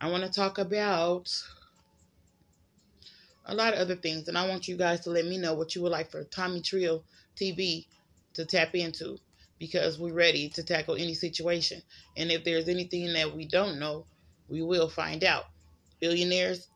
I 0.00 0.10
want 0.10 0.24
to 0.24 0.30
talk 0.30 0.58
about 0.58 1.32
a 3.46 3.54
lot 3.54 3.72
of 3.72 3.80
other 3.80 3.96
things, 3.96 4.28
and 4.28 4.36
I 4.36 4.46
want 4.46 4.68
you 4.68 4.76
guys 4.76 5.00
to 5.00 5.10
let 5.10 5.24
me 5.24 5.38
know 5.38 5.54
what 5.54 5.74
you 5.74 5.82
would 5.82 5.92
like 5.92 6.10
for 6.10 6.24
Tommy 6.24 6.60
Trill 6.60 7.02
TV 7.36 7.86
to 8.34 8.44
tap 8.44 8.74
into 8.74 9.18
because 9.58 9.98
we're 9.98 10.12
ready 10.12 10.50
to 10.50 10.62
tackle 10.62 10.96
any 10.96 11.14
situation. 11.14 11.82
And 12.16 12.30
if 12.30 12.44
there's 12.44 12.68
anything 12.68 13.12
that 13.14 13.34
we 13.34 13.46
don't 13.46 13.78
know, 13.78 14.04
we 14.48 14.62
will 14.62 14.88
find 14.88 15.24
out. 15.24 15.46
Billionaires, 16.00 16.68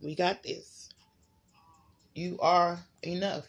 we 0.00 0.14
got 0.14 0.42
this. 0.42 0.90
You 2.14 2.38
are 2.40 2.80
enough. 3.02 3.46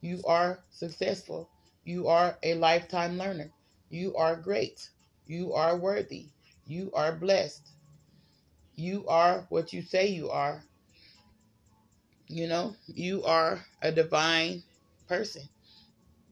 You 0.00 0.22
are 0.26 0.60
successful. 0.70 1.50
You 1.84 2.08
are 2.08 2.38
a 2.42 2.54
lifetime 2.54 3.18
learner. 3.18 3.50
You 3.90 4.16
are 4.16 4.36
great. 4.36 4.90
You 5.26 5.54
are 5.54 5.76
worthy. 5.76 6.28
You 6.66 6.90
are 6.94 7.12
blessed. 7.12 7.68
You 8.76 9.06
are 9.08 9.46
what 9.50 9.72
you 9.72 9.82
say 9.82 10.08
you 10.08 10.30
are. 10.30 10.64
You 12.28 12.48
know, 12.48 12.76
you 12.86 13.24
are 13.24 13.64
a 13.82 13.92
divine 13.92 14.62
person. 15.08 15.42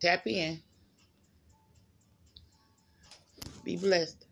Tap 0.01 0.27
in. 0.27 0.63
Be 3.65 3.77
blessed. 3.77 4.28